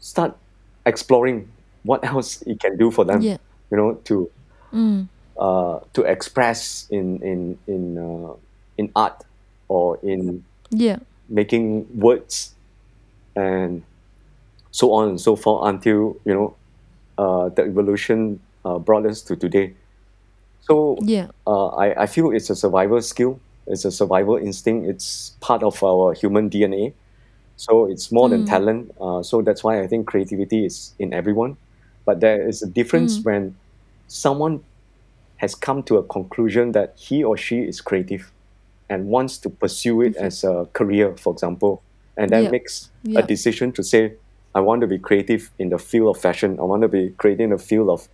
[0.01, 0.37] start
[0.85, 1.49] exploring
[1.85, 3.21] what else it can do for them.
[3.23, 3.39] yeah
[3.71, 4.31] You know, to
[4.73, 5.09] mm.
[5.39, 8.35] uh, to express in in in uh,
[8.77, 9.25] in art
[9.73, 10.99] or in yeah
[11.29, 12.55] making words
[13.37, 13.83] and
[14.71, 16.49] so on and so forth until you know
[17.19, 19.73] uh, the evolution uh, brought us to today.
[20.61, 23.41] So yeah uh, I, I feel it's a survival skill.
[23.67, 24.89] It's a survival instinct.
[24.89, 26.93] It's part of our human DNA.
[27.57, 28.49] So it's more than mm.
[28.49, 28.91] talent.
[29.01, 31.57] Uh, so that's why I think creativity is in everyone.
[32.05, 33.25] But there is a difference Mm.
[33.25, 33.43] when
[34.09, 34.65] someone
[35.37, 38.33] has come to a conclusion that he or she is creative
[38.89, 41.83] and wants to pursue it okay as a career, for example,
[42.17, 44.13] and then yeah makes a decision to say,
[44.55, 46.59] I want to be creative in the field of fashion.
[46.61, 48.09] I want to be creative in the field of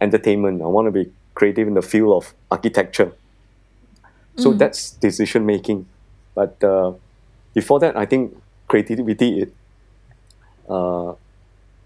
[0.00, 0.62] entertainment.
[0.62, 3.12] I want to be creative in the field of architecture.
[4.36, 4.58] So mm.
[4.58, 5.86] that's decision making.
[6.34, 6.94] But uh,
[7.54, 8.36] before that, I think
[8.68, 9.54] creativity it,
[10.68, 11.14] uh,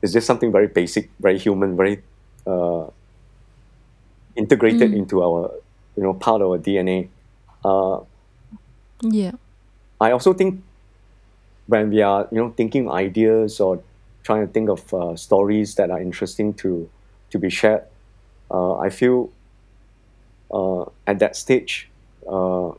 [0.03, 2.03] is just something very basic, very human, very
[2.47, 2.87] uh,
[4.35, 4.97] integrated Mm.
[4.97, 5.53] into our,
[5.97, 7.09] you know, part of our DNA.
[7.64, 8.01] Uh,
[9.03, 9.32] yeah
[10.01, 10.62] I also think
[11.66, 13.82] when we are, you know, thinking ideas or
[14.24, 16.88] trying to think of uh, stories that are interesting to
[17.30, 17.82] to be shared,
[18.51, 19.30] uh, I feel
[20.51, 21.88] uh, at that stage
[22.28, 22.72] uh,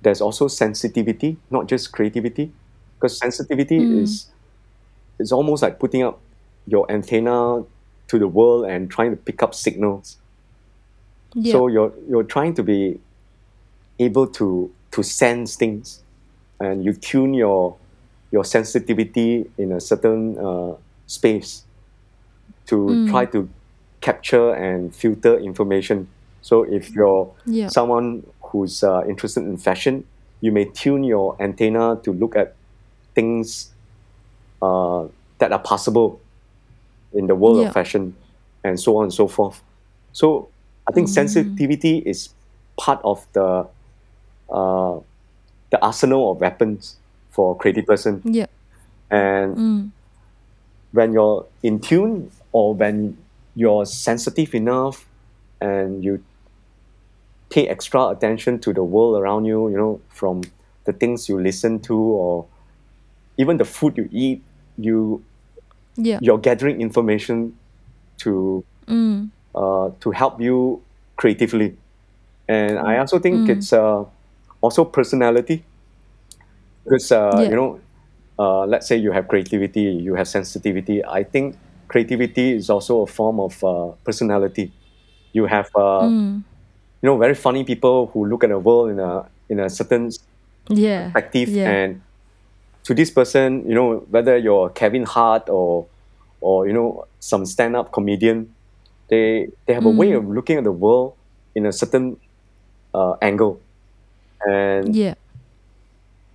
[0.00, 2.52] there's also sensitivity, not just creativity,
[2.96, 4.02] because sensitivity mm.
[4.02, 4.26] is
[5.18, 6.20] is almost like putting up
[6.66, 7.62] your antenna
[8.08, 10.16] to the world and trying to pick up signals.
[11.34, 13.00] yeah So you're you're trying to be
[13.98, 16.02] able to to sense things,
[16.60, 17.76] and you tune your
[18.30, 20.74] your sensitivity in a certain uh,
[21.06, 21.64] space
[22.66, 23.32] to try mm.
[23.32, 23.48] to
[24.00, 26.08] capture and filter information.
[26.42, 30.04] So if you're yeah someone who's uh, interested in fashion,
[30.40, 32.54] you may tune your antenna to look at
[33.14, 33.70] things
[34.62, 35.06] uh,
[35.38, 36.20] that are possible
[37.12, 38.16] in the world of fashion,
[38.64, 39.62] and so on and so forth.
[40.12, 40.48] So
[40.88, 41.14] I think Mm.
[41.14, 42.28] sensitivity is
[42.76, 43.66] part of the
[44.50, 44.98] uh,
[45.70, 46.96] the arsenal of weapons
[47.30, 48.22] for a creative person.
[48.24, 48.46] Yeah.
[49.10, 49.90] And Mm.
[50.92, 53.16] when you're in tune or when
[53.54, 55.06] you're sensitive enough
[55.60, 56.22] and you
[57.50, 60.42] pay extra attention to the world around you, you know, from
[60.84, 62.46] the things you listen to or
[63.36, 64.42] even the food you eat,
[64.76, 65.22] you
[65.96, 66.18] Yeah.
[66.20, 67.56] you're gathering information
[68.18, 69.30] to Mm.
[69.54, 70.82] uh, to help you
[71.16, 71.76] creatively.
[72.48, 73.50] And I also think Mm.
[73.50, 74.04] it's uh,
[74.64, 75.68] also personality
[76.84, 77.48] because uh, Yeah.
[77.48, 77.80] you know,
[78.38, 81.04] uh, let's say you have creativity, you have sensitivity.
[81.04, 81.58] I think
[81.88, 84.74] creativity is also a form of uh, personality.
[85.32, 86.44] You have uh, Mm.
[87.02, 90.10] you know very funny people who look at the world in a in a certain
[90.68, 91.14] Yeah.
[91.14, 91.64] perspective Yeah.
[91.64, 92.02] and
[92.84, 95.88] to this person you know whether you're kevin hart or
[96.40, 98.54] or you know some stand-up comedian
[99.10, 100.14] they they have a way Mm.
[100.14, 101.16] of looking at the world
[101.54, 102.16] in a certain
[102.94, 103.63] uh, angle
[104.46, 105.14] and Yeah.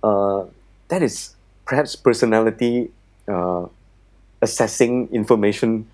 [0.02, 0.44] uh,
[0.88, 1.34] that is
[1.66, 2.90] perhaps personality
[3.28, 3.66] uh,
[4.42, 5.86] assessing information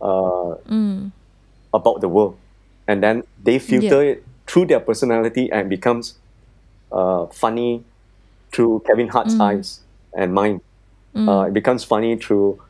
[0.00, 1.12] uh, Mm.
[1.72, 2.38] about the world
[2.86, 6.18] and then they filter it through their personality and becomes
[6.92, 7.84] uh, funny
[8.52, 9.40] through kevin hart's Mm.
[9.40, 9.80] eyes
[10.16, 10.60] and mine
[11.14, 11.28] Mm.
[11.28, 12.60] uh, it becomes funny through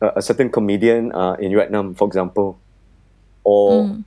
[0.00, 2.58] a, a certain comedian uh, in vietnam for example
[3.44, 4.04] or Mm.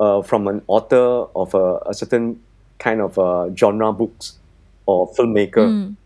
[0.00, 2.40] uh, from an author of a, a certain
[2.78, 4.38] kind of uh, genre books
[4.86, 5.96] or filmmaker Mm.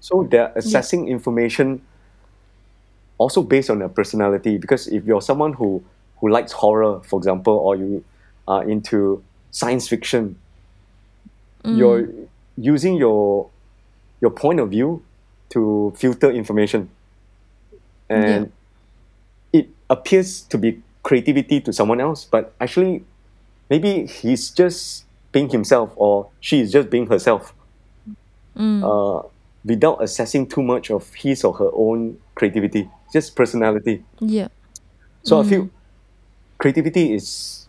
[0.00, 1.80] so they're assessing information
[3.18, 5.82] also based on their personality because if you're someone who
[6.20, 8.04] who likes horror for example or you
[8.48, 10.36] are into science fiction
[11.64, 11.76] Mm.
[11.76, 12.08] you're
[12.56, 13.50] using your
[14.22, 15.02] your point of view
[15.50, 16.88] to filter information
[18.08, 18.50] and
[19.52, 23.04] it appears to be creativity to someone else but actually
[23.68, 27.54] maybe he's just being himself or she is just being herself
[28.56, 28.82] Mm.
[28.82, 29.28] uh,
[29.64, 34.48] without assessing too much of his or her own creativity just personality Yeah.
[35.22, 35.48] so i Mm.
[35.48, 35.70] feel
[36.58, 37.68] creativity is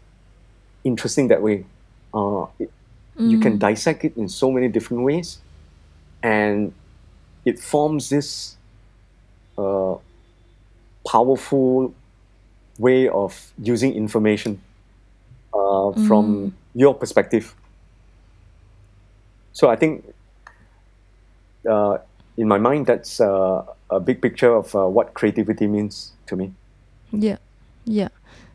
[0.83, 1.65] interesting that way
[2.13, 2.71] uh, it,
[3.17, 3.59] you can Mm.
[3.59, 5.39] dissect it in so many different ways
[6.23, 6.73] and
[7.45, 8.57] it forms this
[9.57, 9.95] uh,
[11.07, 11.93] powerful
[12.79, 14.61] way of using information
[15.53, 16.53] uh, from Mm.
[16.73, 17.55] Your perspective.
[19.53, 20.05] So i think
[21.69, 21.97] uh,
[22.37, 26.53] in my mind that's uh, a big picture of uh, what creativity means to me.
[27.11, 27.37] Yeah,
[27.85, 28.07] yeah,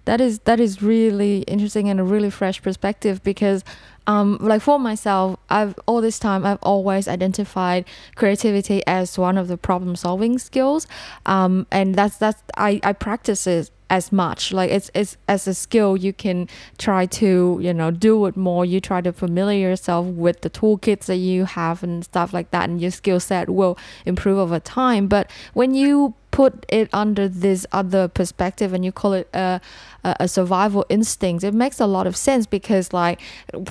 [0.07, 3.63] that is that is really interesting and a really fresh perspective because,
[4.07, 9.49] um, like for myself, I've all this time I've always identified creativity as one of
[9.49, 10.87] the problem solving skills,
[11.27, 14.53] um, and that's that's I I practice it as much.
[14.53, 18.65] Like it's it's as a skill you can try to you know do it more.
[18.65, 22.69] You try to familiar yourself with the toolkits that you have and stuff like that
[22.69, 25.07] and your skill set will improve over time.
[25.07, 29.59] But when you put it under this other perspective and you call it a,
[30.05, 33.19] a, survival instinct it makes a lot of sense because like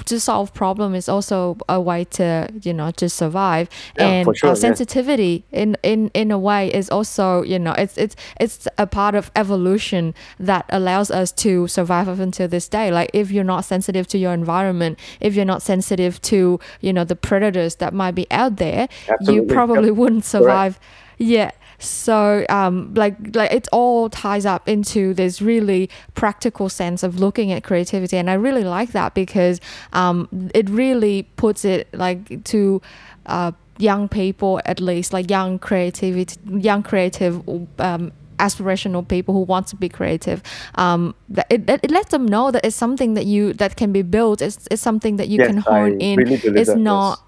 [0.06, 3.70] to solve problem is also a way to you know to survive.
[4.00, 4.54] Yeah, and sure, yeah.
[4.56, 9.14] sensitivity in, in in a way is also you know it's it's it's a part
[9.14, 12.90] of evolution that allows us to survive up until this day.
[12.90, 17.04] Like if you're not sensitive to your environment if you're not sensitive to you know
[17.04, 19.54] the predators that might be out there Absolutely, you yep.
[19.54, 20.80] probably wouldn't survive.
[21.20, 27.20] Yeah so um like like it all ties up into this really practical sense of
[27.20, 28.18] looking at creativity.
[28.18, 29.60] And i really like that because
[29.94, 32.82] um it really puts it like to
[33.26, 37.42] uh young people at least like young creativity young creative
[37.80, 40.42] um aspirational people who want to be creative
[40.76, 44.02] um that it, it, lets them know that it's something that you that can be
[44.02, 44.42] built.
[44.42, 46.20] It's, it's something that you Yes, can I hone in.
[46.20, 46.78] really it's that, yes.
[46.78, 47.22] not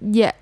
[0.00, 0.32] yeah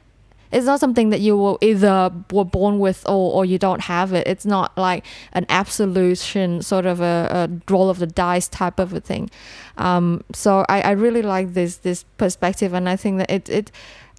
[0.52, 4.12] it's not something that you will either were born with or, or you don't have
[4.12, 4.26] it.
[4.26, 8.92] It's not like an absolution sort of a, a roll of the dice type of
[8.92, 9.30] a thing.
[9.78, 13.72] Um, so I, I really like this this perspective and i think that it, it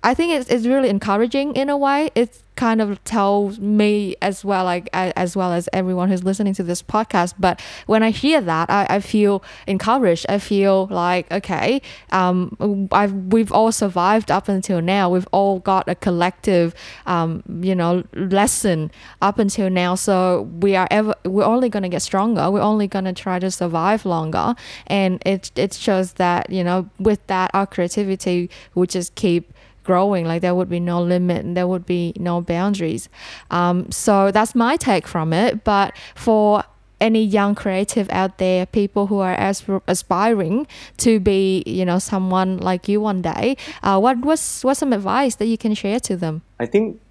[0.04, 2.12] i think it's, it's really encouraging in a way.
[2.16, 6.64] It kind of tells me as well like as well as everyone who's listening to
[6.64, 7.34] this podcast.
[7.40, 10.26] But when i hear that i, I feel encouraged.
[10.30, 11.82] I feel like okay
[12.12, 15.10] um I've, we've all survived up until now.
[15.10, 16.76] We've all got a collective
[17.06, 18.92] um you know lesson
[19.22, 19.96] up until now.
[19.96, 22.52] So we are ever we're only to get stronger.
[22.52, 24.56] We're only to try to survive longer.
[24.88, 29.52] And it it shows that you know with that our creativity will just keep
[29.84, 33.10] growing like there would be no limit and there would be no boundaries
[33.52, 36.64] um, so that's my take from it but for
[37.04, 40.66] any young creative out there, people who are asp- aspiring
[40.98, 45.36] to be, you know, someone like you one day, uh, what was what's some advice
[45.36, 46.42] that you can share to them?
[46.60, 47.02] I think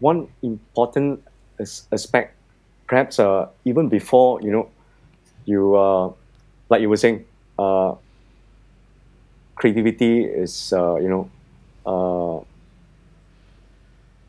[0.00, 1.24] one important
[1.58, 2.36] aspect,
[2.86, 4.68] perhaps uh, even before you know,
[5.46, 6.12] you uh,
[6.68, 7.24] like you were saying,
[7.58, 7.94] uh,
[9.56, 11.30] creativity is uh, you know,
[11.88, 12.40] uh,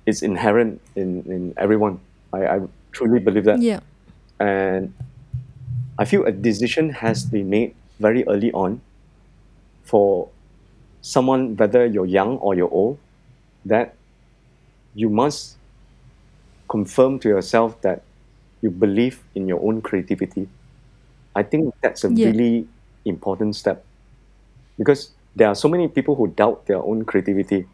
[0.06, 2.00] is inherent in in everyone.
[2.34, 2.58] I, I
[2.92, 3.82] truly believe that, Yeah.
[4.40, 4.94] and
[6.00, 8.82] I feel a decision has to be made very early on
[9.84, 10.30] for
[11.02, 13.00] someone, whether you're young or you're old,
[13.66, 13.96] that
[14.94, 15.58] you must
[16.70, 18.04] confirm to yourself that
[18.62, 20.50] you believe in your own creativity.
[21.36, 22.32] I think that's a Yeah.
[22.32, 22.68] really
[23.06, 23.86] important step
[24.78, 27.68] because there are so many people who doubt their own creativity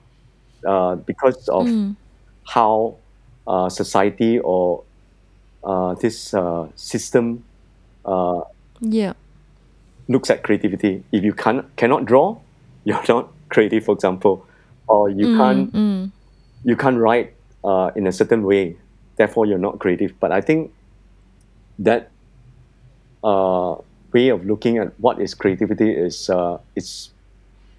[0.68, 1.95] uh, because of Mm.
[2.53, 2.97] how
[3.47, 4.84] uh, society or
[5.64, 7.45] uh, this uh, system
[8.06, 8.41] uh,
[8.82, 9.14] Yeah.
[10.08, 11.03] looks at creativity.
[11.12, 12.38] If you can cannot draw,
[12.84, 14.45] you're not creative, for example,
[14.88, 16.12] or you Mm, can't mm.
[16.64, 18.78] you can't write uh, in a certain way,
[19.18, 20.20] therefore you're not creative.
[20.20, 20.72] But I think
[21.80, 22.12] that
[23.24, 23.76] uh,
[24.14, 26.58] way of looking at what is creativity is uh,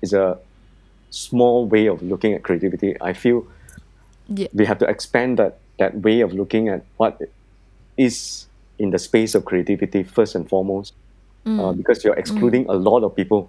[0.03, 0.39] is a
[1.11, 2.97] small way of looking at creativity.
[3.01, 3.47] I feel
[4.29, 4.49] Yeah.
[4.53, 7.21] we have to expand that that way of looking at what
[7.97, 8.47] is
[8.79, 10.95] in the space of creativity first and foremost,
[11.47, 11.77] uh, Mm.
[11.77, 13.49] because you're excluding a lot of people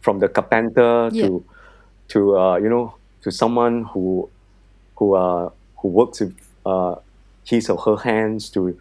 [0.00, 1.26] from the carpenter Yeah.
[1.26, 1.44] to
[2.08, 4.28] to uh, you know to someone who
[4.96, 5.50] who uh,
[5.80, 6.34] who works with
[6.66, 6.94] uh,
[7.44, 8.76] his or her hands to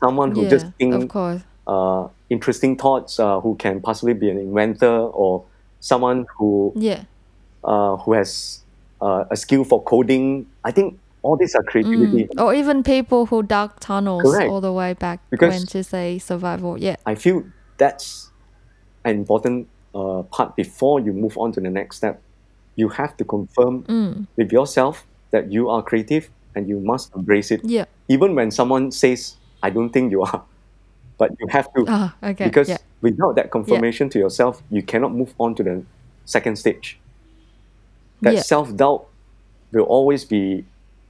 [0.00, 0.68] someone who just Yeah.
[0.70, 1.42] Of think course.
[1.66, 5.44] uh, interesting thoughts uh, who can possibly be an inventor or
[5.82, 7.04] someone who Yeah.
[7.66, 8.62] uh, who has
[9.02, 10.46] uh, a skill for coding.
[10.64, 12.24] I think all these are creativity.
[12.30, 12.40] Mm.
[12.42, 14.50] Or even people who dug tunnels Correct.
[14.50, 16.78] all the way back Because- when to say survival.
[16.78, 16.96] Yeah.
[17.06, 17.42] I feel
[17.78, 18.30] that's
[19.04, 22.22] an important uh, part before you move on to the next step.
[22.76, 24.26] You have to confirm Mm.
[24.38, 27.60] with yourself that you are creative and you must embrace it.
[27.64, 27.84] Yeah.
[28.08, 30.42] Even when someone says, I don't think you are,
[31.18, 31.84] but you have to.
[31.88, 32.46] Ah, okay.
[32.50, 32.81] because yeah.
[33.02, 35.84] Without that confirmation to yourself, you cannot move on to the
[36.24, 36.98] second stage.
[38.22, 38.42] That Yeah.
[38.42, 39.06] self doubt
[39.72, 40.64] will always be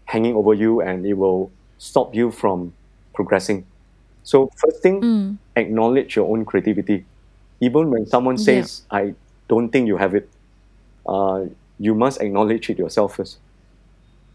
[0.07, 2.73] hanging over you and it will stop you from
[3.15, 3.67] progressing.
[4.25, 5.39] So, first thing, Mm.
[5.57, 7.05] acknowledge your own creativity.
[7.61, 8.45] Even when someone Yeah.
[8.65, 9.15] says, I
[9.49, 10.29] don't think you have it,
[11.07, 11.47] uh,
[11.79, 13.39] you must acknowledge it yourself first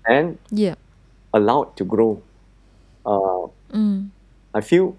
[0.08, 0.76] and Yeah.
[1.34, 2.22] allow it to grow.
[3.06, 4.10] Uh, Mm.
[4.54, 4.96] I feel,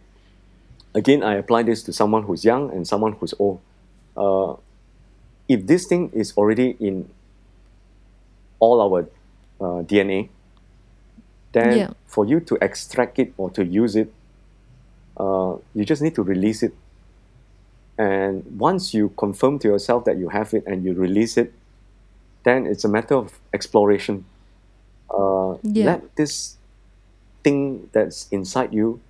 [0.98, 3.60] again, I apply this to someone who's young and someone who's old.
[4.18, 4.58] Uh,
[5.48, 7.08] if this thing is already in
[8.58, 9.06] all our
[9.62, 10.28] uh, DNA,
[11.54, 11.90] then Yeah.
[12.06, 14.12] for you to extract it or to use it,
[15.16, 16.74] uh, you just need to release it.
[17.96, 21.52] And once you confirm to yourself that you have it and you release it,
[22.44, 24.24] then it's a matter of exploration.
[25.10, 25.86] Uh, Yeah.
[25.86, 26.56] Let this
[27.42, 29.00] thing that's inside you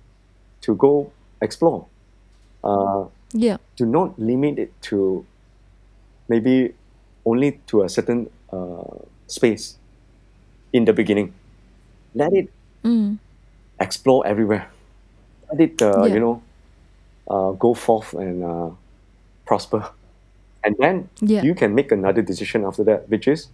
[0.61, 1.11] to go
[1.41, 1.87] explore.
[2.63, 3.57] Uh, Yeah.
[3.77, 5.25] do not limit it to
[6.27, 6.73] maybe
[7.25, 8.83] only to a certain uh,
[9.27, 9.77] space
[10.73, 11.33] in the beginning.
[12.15, 12.49] Let it
[12.83, 13.19] Mm.
[13.79, 14.69] explore everywhere.
[15.51, 16.13] Let it, uh, Yeah.
[16.13, 16.41] you know,
[17.29, 18.69] uh, go forth and uh,
[19.45, 19.91] prosper.
[20.63, 21.43] And then Yeah.
[21.43, 23.49] you can make another decision after that, which is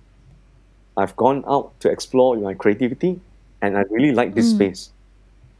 [0.97, 3.19] I've gone out to explore my creativity
[3.61, 4.55] and I really like this Mm.
[4.55, 4.91] space.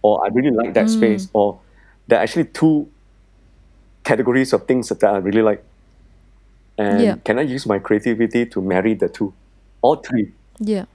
[0.02, 0.96] Or I really like that Mm.
[0.98, 1.30] space.
[1.34, 1.60] Or
[2.08, 2.88] there are actually two
[4.04, 5.64] categories of things that I really like.
[6.78, 7.16] And Yeah.
[7.24, 9.34] can I use my creativity to marry the two?
[9.82, 10.34] Or three?
[10.60, 10.86] Yeah.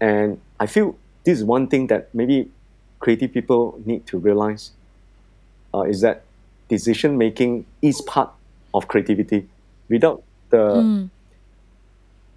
[0.00, 2.50] And I feel this is one thing that maybe
[3.00, 4.72] creative people need to realize
[5.74, 6.24] uh, is that
[6.68, 8.30] decision making is part
[8.74, 9.48] of creativity.
[9.88, 11.10] Without the Mm.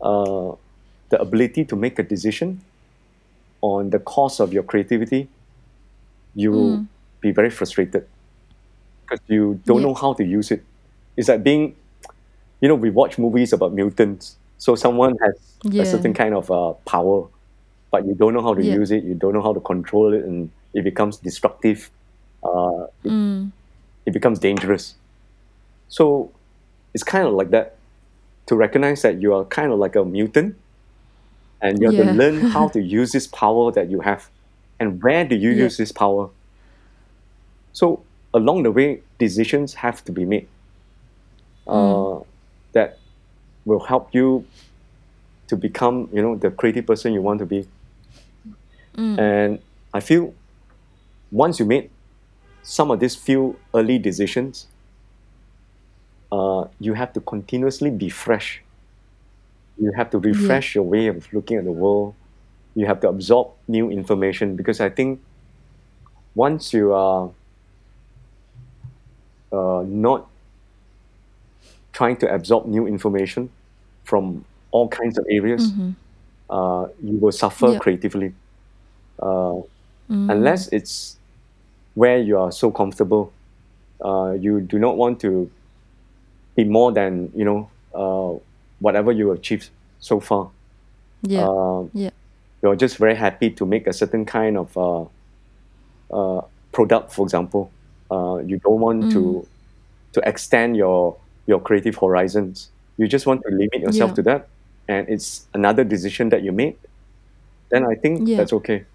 [0.01, 0.55] uh,
[1.09, 2.61] the ability to make a decision
[3.61, 5.27] on the course of your creativity,
[6.35, 6.87] you will Mm.
[7.21, 8.05] be very frustrated
[9.05, 9.87] because you don't Yeah.
[9.87, 10.63] know how to use it.
[11.17, 11.75] It's like being,
[12.61, 14.37] you know, we watch movies about mutants.
[14.57, 15.83] So someone has Yeah.
[15.83, 17.27] a certain kind of uh, power,
[17.91, 18.75] but you don't know how to Yeah.
[18.75, 19.03] use it.
[19.03, 21.91] You don't know how to control it, and it becomes destructive.
[22.43, 23.51] Uh, it, Mm.
[24.05, 24.95] it becomes dangerous.
[25.89, 26.31] So
[26.93, 27.75] it's kind of like that.
[28.47, 30.55] To recognize that you are kind of like a mutant,
[31.61, 32.11] and you have Yeah.
[32.11, 34.29] to learn how to use this power that you have,
[34.79, 36.29] and where do you use this power.
[37.71, 40.47] So along the way, decisions have to be made
[41.67, 42.19] uh,
[42.73, 42.99] that
[43.65, 44.45] will help you
[45.47, 47.67] to become, you know, the creative person you want to be.
[48.97, 49.19] Mm.
[49.19, 49.59] And
[49.93, 50.33] I feel
[51.31, 51.89] once you made
[52.63, 54.67] some of these few early decisions,
[56.31, 58.61] uh, you have to continuously be fresh.
[59.77, 60.31] You have to Yeah.
[60.31, 62.15] refresh your way of looking at the world.
[62.75, 65.19] You have to absorb new information because I think
[66.35, 67.31] once you are
[69.53, 70.27] uh, not
[71.93, 73.49] trying to absorb new information
[74.03, 75.93] from all kinds of areas, Mhm.
[76.49, 77.79] uh, you will suffer Yeah.
[77.79, 78.33] creatively.
[79.21, 79.61] Uh,
[80.09, 80.29] Mm.
[80.31, 81.17] unless it's
[81.95, 83.31] where you are so comfortable,
[84.03, 85.49] uh, you do not want to
[86.55, 88.33] be more than you know uh,
[88.79, 90.49] whatever you achieved so far.
[91.21, 91.47] Yeah.
[91.47, 92.09] Uh, Yeah.
[92.63, 95.05] you're just very happy to make a certain kind of uh,
[96.11, 96.41] uh,
[96.71, 97.69] product, for example.
[98.13, 99.11] Uh, you don't want Mm.
[99.13, 99.21] to
[100.13, 101.17] to extend your
[101.49, 102.69] your creative horizons.
[102.97, 104.15] You just want to limit yourself Yeah.
[104.15, 104.41] to that,
[104.87, 106.77] and it's another decision that you made.
[107.71, 108.37] Then I think Yeah.
[108.37, 108.85] that's okay.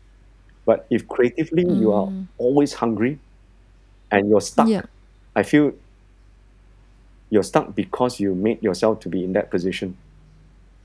[0.65, 2.27] But if creatively you are Mm.
[2.39, 3.19] always hungry
[4.11, 4.83] and you're stuck, Yeah.
[5.35, 5.73] I feel
[7.31, 9.97] you're stuck because you made yourself to be in that position.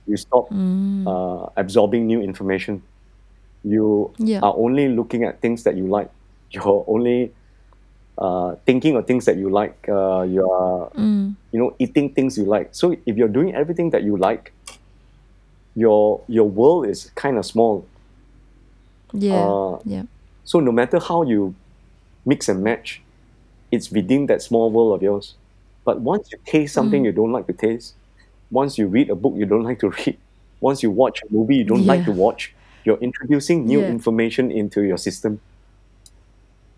[0.08, 1.08] You stop Mm.
[1.08, 2.82] uh, absorbing new information.
[3.64, 4.40] You Yeah.
[4.44, 6.10] are only looking at things that you like.
[6.52, 7.32] You're only
[8.18, 9.78] uh, thinking of things that you like.
[9.90, 11.36] Uh, you are, Mm.
[11.52, 12.70] you know, eating things you like.
[12.76, 14.54] So if you're doing everything that you like,
[15.76, 17.86] your your world is kind of small.
[19.14, 19.34] Yeah.
[19.36, 20.04] Uh, Yeah.
[20.44, 21.56] so no matter how you
[22.26, 23.02] mix and match,
[23.72, 25.36] it's within that small world of yours.
[25.86, 27.06] But once you taste something Mm.
[27.06, 27.96] you don't like to taste,
[28.52, 30.18] once you read a book you don't like to read,
[30.62, 32.54] once you watch a movie you don't like to watch,
[32.86, 33.88] you're introducing new Yeah.
[33.90, 35.42] information into your system.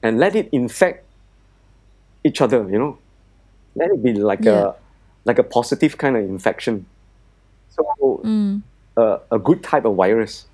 [0.04, 1.05] And let it infect
[2.26, 2.98] each other, you know.
[3.76, 4.72] Let it be like Yeah.
[4.72, 4.74] a
[5.26, 6.86] like a positive kind of infection.
[7.76, 7.84] So
[8.24, 8.62] Mm.
[8.98, 10.46] a, a good type of virus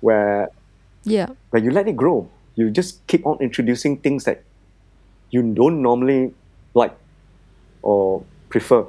[0.00, 0.48] where
[1.04, 1.28] Yeah.
[1.50, 2.28] where you let it grow.
[2.54, 4.42] You just keep on introducing things that
[5.30, 6.32] you don't normally
[6.74, 6.94] like
[7.82, 8.84] or prefer.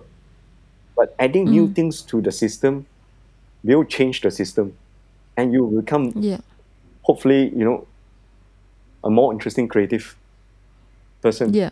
[0.95, 1.75] But adding new Mm.
[1.75, 2.85] things to the system
[3.63, 4.73] will change the system.
[5.37, 6.41] And you will become, Yeah.
[7.01, 7.87] hopefully, you know,
[9.03, 10.15] a more interesting creative
[11.21, 11.53] person.
[11.53, 11.71] Yeah.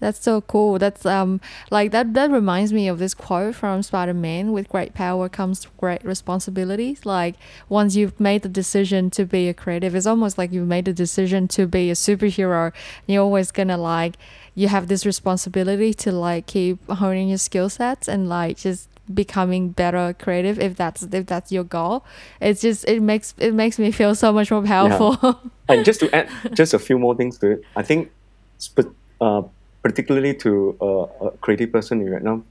[0.00, 0.78] That's so cool.
[0.78, 1.40] That's um
[1.70, 6.04] like that that reminds me of this quote from Spider-Man with great power comes great
[6.04, 7.06] responsibilities.
[7.06, 7.36] Like
[7.68, 10.92] once you've made the decision to be a creative, it's almost like you've made the
[10.92, 12.72] decision to be a superhero.
[13.06, 14.16] You're always gonna like
[14.54, 19.70] you have this responsibility to like keep honing your skill sets and like just becoming
[19.70, 22.04] better creative if that's if that's your goal.
[22.40, 25.40] It's just it makes it makes me feel so much more powerful.
[25.68, 28.10] And just to add just a few more things to it, I think,
[28.58, 28.90] sp-
[29.20, 29.42] uh,
[29.82, 32.44] particularly to uh, a creative person in Vietnam,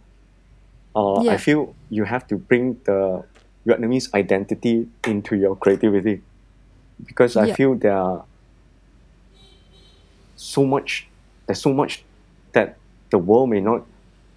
[0.95, 3.23] uh, I feel you have to bring the
[3.67, 6.21] Vietnamese identity into your creativity
[7.05, 7.55] because I Yeah.
[7.55, 8.25] feel there are
[10.35, 11.07] so much,
[11.45, 12.03] there's so much
[12.53, 12.77] that
[13.11, 13.85] the world may not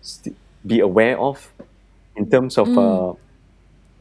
[0.02, 0.36] st-
[0.66, 1.52] be aware of
[2.16, 2.78] in terms of Mm.
[2.78, 3.14] uh,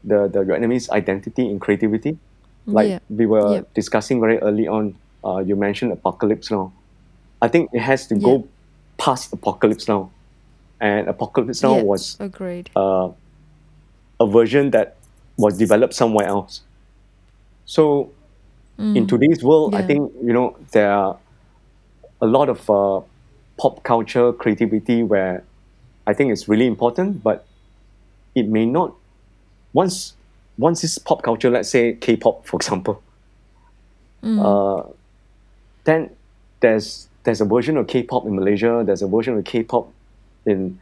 [0.04, 2.18] the, the Vietnamese identity in creativity.
[2.66, 2.98] Like yeah.
[3.08, 6.72] we were discussing very early on, uh, you mentioned apocalypse now.
[7.40, 8.22] I think it has to Yeah.
[8.24, 8.48] go
[9.02, 10.10] past apocalypse now.
[10.80, 11.82] And apocalypse now Yeah.
[11.92, 12.70] was Agreed.
[12.76, 13.08] uh,
[14.20, 14.96] a version that
[15.36, 16.60] was developed somewhere else.
[17.64, 18.10] So
[18.78, 19.08] in Mm.
[19.08, 21.16] today's world, I think you know there are
[22.20, 23.00] a lot of uh,
[23.60, 25.42] pop culture creativity where
[26.06, 27.44] I think it's really important, but
[28.34, 28.94] it may not.
[29.72, 30.14] Once
[30.58, 33.02] once this pop culture, let's say K-pop, for example,
[34.22, 34.38] Mm.
[34.46, 34.82] uh,
[35.84, 36.10] then
[36.60, 38.82] there's there's a version of K-pop in Malaysia.
[38.84, 39.92] There's a version of K-pop
[40.46, 40.78] in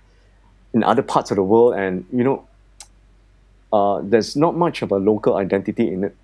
[0.72, 2.47] in other parts of the world, and you know,
[3.72, 6.16] uh, there's not much of a local identity in it,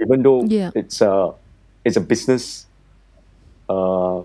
[0.00, 0.70] even though Yeah.
[0.74, 1.32] it's a
[1.84, 2.66] it's a business.
[3.68, 4.22] Uh,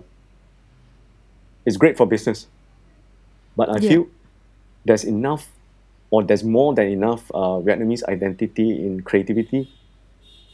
[1.66, 2.46] it's great for business,
[3.56, 3.88] but I Yeah.
[3.88, 4.06] feel
[4.84, 5.48] there's enough,
[6.10, 9.68] or there's more than enough uh, Vietnamese identity in creativity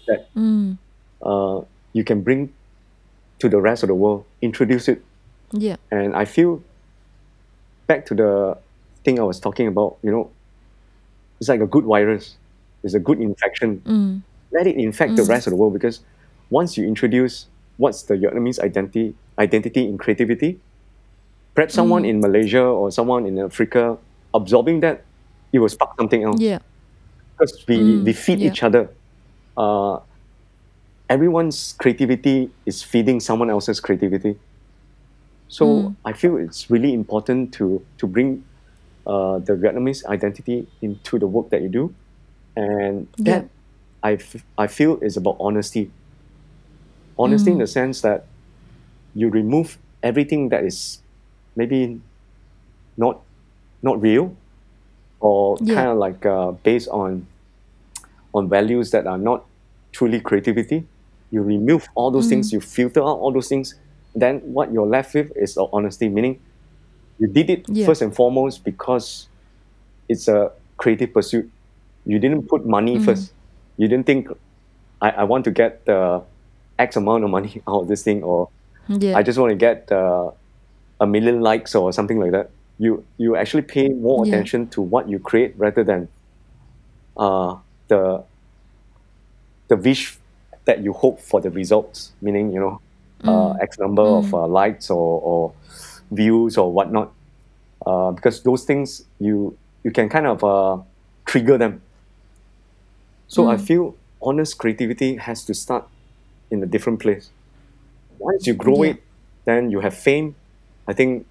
[0.06, 0.78] that Mm.
[1.22, 2.52] uh, you can bring
[3.40, 5.02] to the rest of the world, introduce it.
[5.52, 5.76] Yeah.
[5.90, 6.62] And I feel
[7.86, 8.56] back to the
[9.04, 10.30] thing I was talking about, you know,
[11.40, 12.36] it's like a good virus.
[12.84, 13.80] It's a good infection.
[13.84, 14.22] Mm.
[14.52, 15.28] Let it infect the Mm.
[15.28, 16.00] rest of the world because
[16.50, 17.46] once you introduce
[17.78, 20.60] what's the Vietnamese identity identity in creativity,
[21.54, 22.08] perhaps someone Mm.
[22.08, 23.96] in Malaysia or someone in Africa
[24.34, 25.02] absorbing that,
[25.52, 26.38] it will spark something else.
[26.40, 26.58] Yeah.
[27.38, 28.04] Because we, Mm.
[28.04, 28.50] we feed Yeah.
[28.52, 28.90] each other.
[29.56, 29.98] Uh,
[31.10, 34.36] everyone's creativity is feeding someone else's creativity.
[35.48, 35.96] So Mm.
[36.06, 38.44] I feel it's really important to to bring
[39.06, 41.94] uh, the Vietnamese identity into the work that you do,
[42.56, 43.24] and Yeah.
[43.40, 43.48] that
[44.02, 45.90] I, f- I feel is about honesty.
[47.18, 47.60] honesty in Mm.
[47.60, 48.24] the sense that
[49.14, 51.02] you remove everything that is
[51.56, 52.00] maybe
[52.96, 53.20] not
[53.82, 54.36] not real
[55.20, 55.74] or Yeah.
[55.74, 57.26] kind of like uh, based on
[58.32, 59.44] on values that are not
[59.92, 60.86] truly creativity.
[61.30, 62.52] You remove all those things, Mm.
[62.54, 63.74] you filter out all those things.
[64.14, 66.40] Then what you're left with is the honesty, meaning
[67.18, 67.86] you did it Yeah.
[67.86, 69.28] first and foremost because
[70.08, 71.50] it's a creative pursuit.
[72.04, 73.04] You didn't put money Mm.
[73.04, 73.32] first.
[73.76, 74.28] You didn't think
[75.00, 76.22] I, I want to get the
[76.78, 78.48] X amount of money out of this thing or
[78.88, 79.16] Yeah.
[79.16, 80.30] I just want to get uh,
[81.00, 82.50] a million likes or something like that.
[82.78, 84.32] You you actually pay more Yeah.
[84.34, 86.08] attention to what you create rather than
[87.16, 87.56] uh,
[87.88, 88.24] the
[89.68, 90.18] the wish
[90.70, 92.12] that you hope for the results.
[92.22, 92.74] Meaning, you know,
[93.26, 93.62] uh, Mm.
[93.68, 94.38] X number of Mm.
[94.38, 95.52] uh, likes or, or
[96.10, 97.12] views or whatnot.
[97.86, 100.76] Uh, because those things you you can kind of uh,
[101.26, 101.80] trigger them.
[103.28, 103.66] So I Mm.
[103.68, 103.84] feel
[104.20, 105.84] honest creativity has to start
[106.50, 107.30] in a different place.
[108.18, 108.90] Once you grow Yeah.
[108.90, 108.96] it,
[109.46, 110.34] then you have fame.
[110.86, 111.26] I think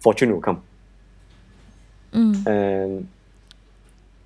[0.00, 0.62] fortune will come,
[2.12, 2.46] Mm.
[2.46, 3.08] and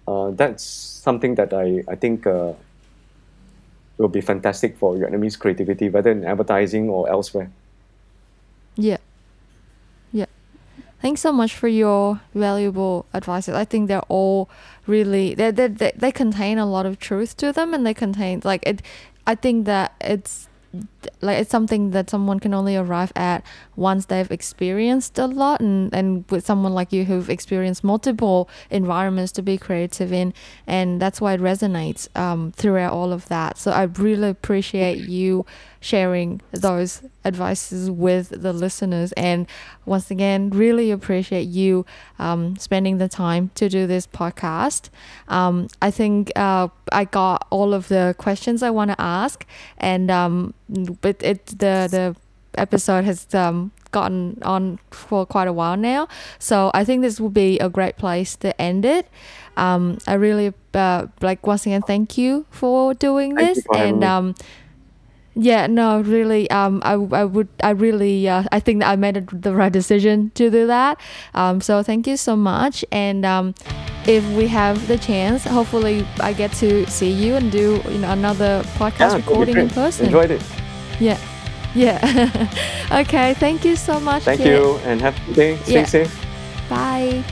[0.07, 0.65] uh, that's
[1.03, 2.53] something that I I think uh,
[3.99, 7.51] will be fantastic for Vietnamese creativity, whether in advertising or elsewhere.
[8.77, 8.99] Yeah.
[10.13, 10.27] Yeah.
[11.01, 13.55] Thanks so much for your valuable advices.
[13.55, 14.49] I think they're all
[14.87, 18.43] really they they they, they contain a lot of truth to them and they contain
[18.45, 18.83] like it
[19.27, 20.49] I think that it's
[21.21, 23.45] like it's something that someone can only arrive at
[23.77, 29.33] once they've experienced a lot and, and with someone like you who've experienced multiple environments
[29.33, 30.33] to be creative in
[30.67, 33.59] and that's why it resonates um, throughout all of that.
[33.59, 35.45] So i really appreciate you
[35.81, 39.47] sharing those advices with the listeners and
[39.85, 41.85] once again really appreciate you
[42.19, 44.89] um, spending the time to do this podcast.
[45.29, 49.45] Um, i think uh, i got all of the questions i want to ask
[49.79, 50.55] and um,
[51.01, 52.17] but it the the
[52.57, 56.09] episode has um, gotten on for quite a while now.
[56.39, 59.07] So i think this will be a great place to end it.
[59.57, 63.67] Um, i really uh, like once again thank you for doing Thank this.
[63.75, 64.35] and um,
[65.35, 69.17] yeah no really um I, I would i really uh, i think that i made
[69.17, 70.99] it the right decision to do that.
[71.35, 72.85] Um so thank you so much.
[72.93, 73.55] And um
[74.07, 78.11] if we have the chance hopefully i get to see you and do you know
[78.13, 80.07] another podcast Yeah, recording in person.
[80.07, 80.43] Enjoyed it.
[81.01, 81.19] Yeah
[81.75, 81.99] yeah
[82.93, 84.47] okay thank you so much Thank Kit.
[84.53, 85.57] you, and have a good day.
[85.65, 85.85] Stay Yeah.
[85.87, 86.27] safe.
[86.69, 87.25] bye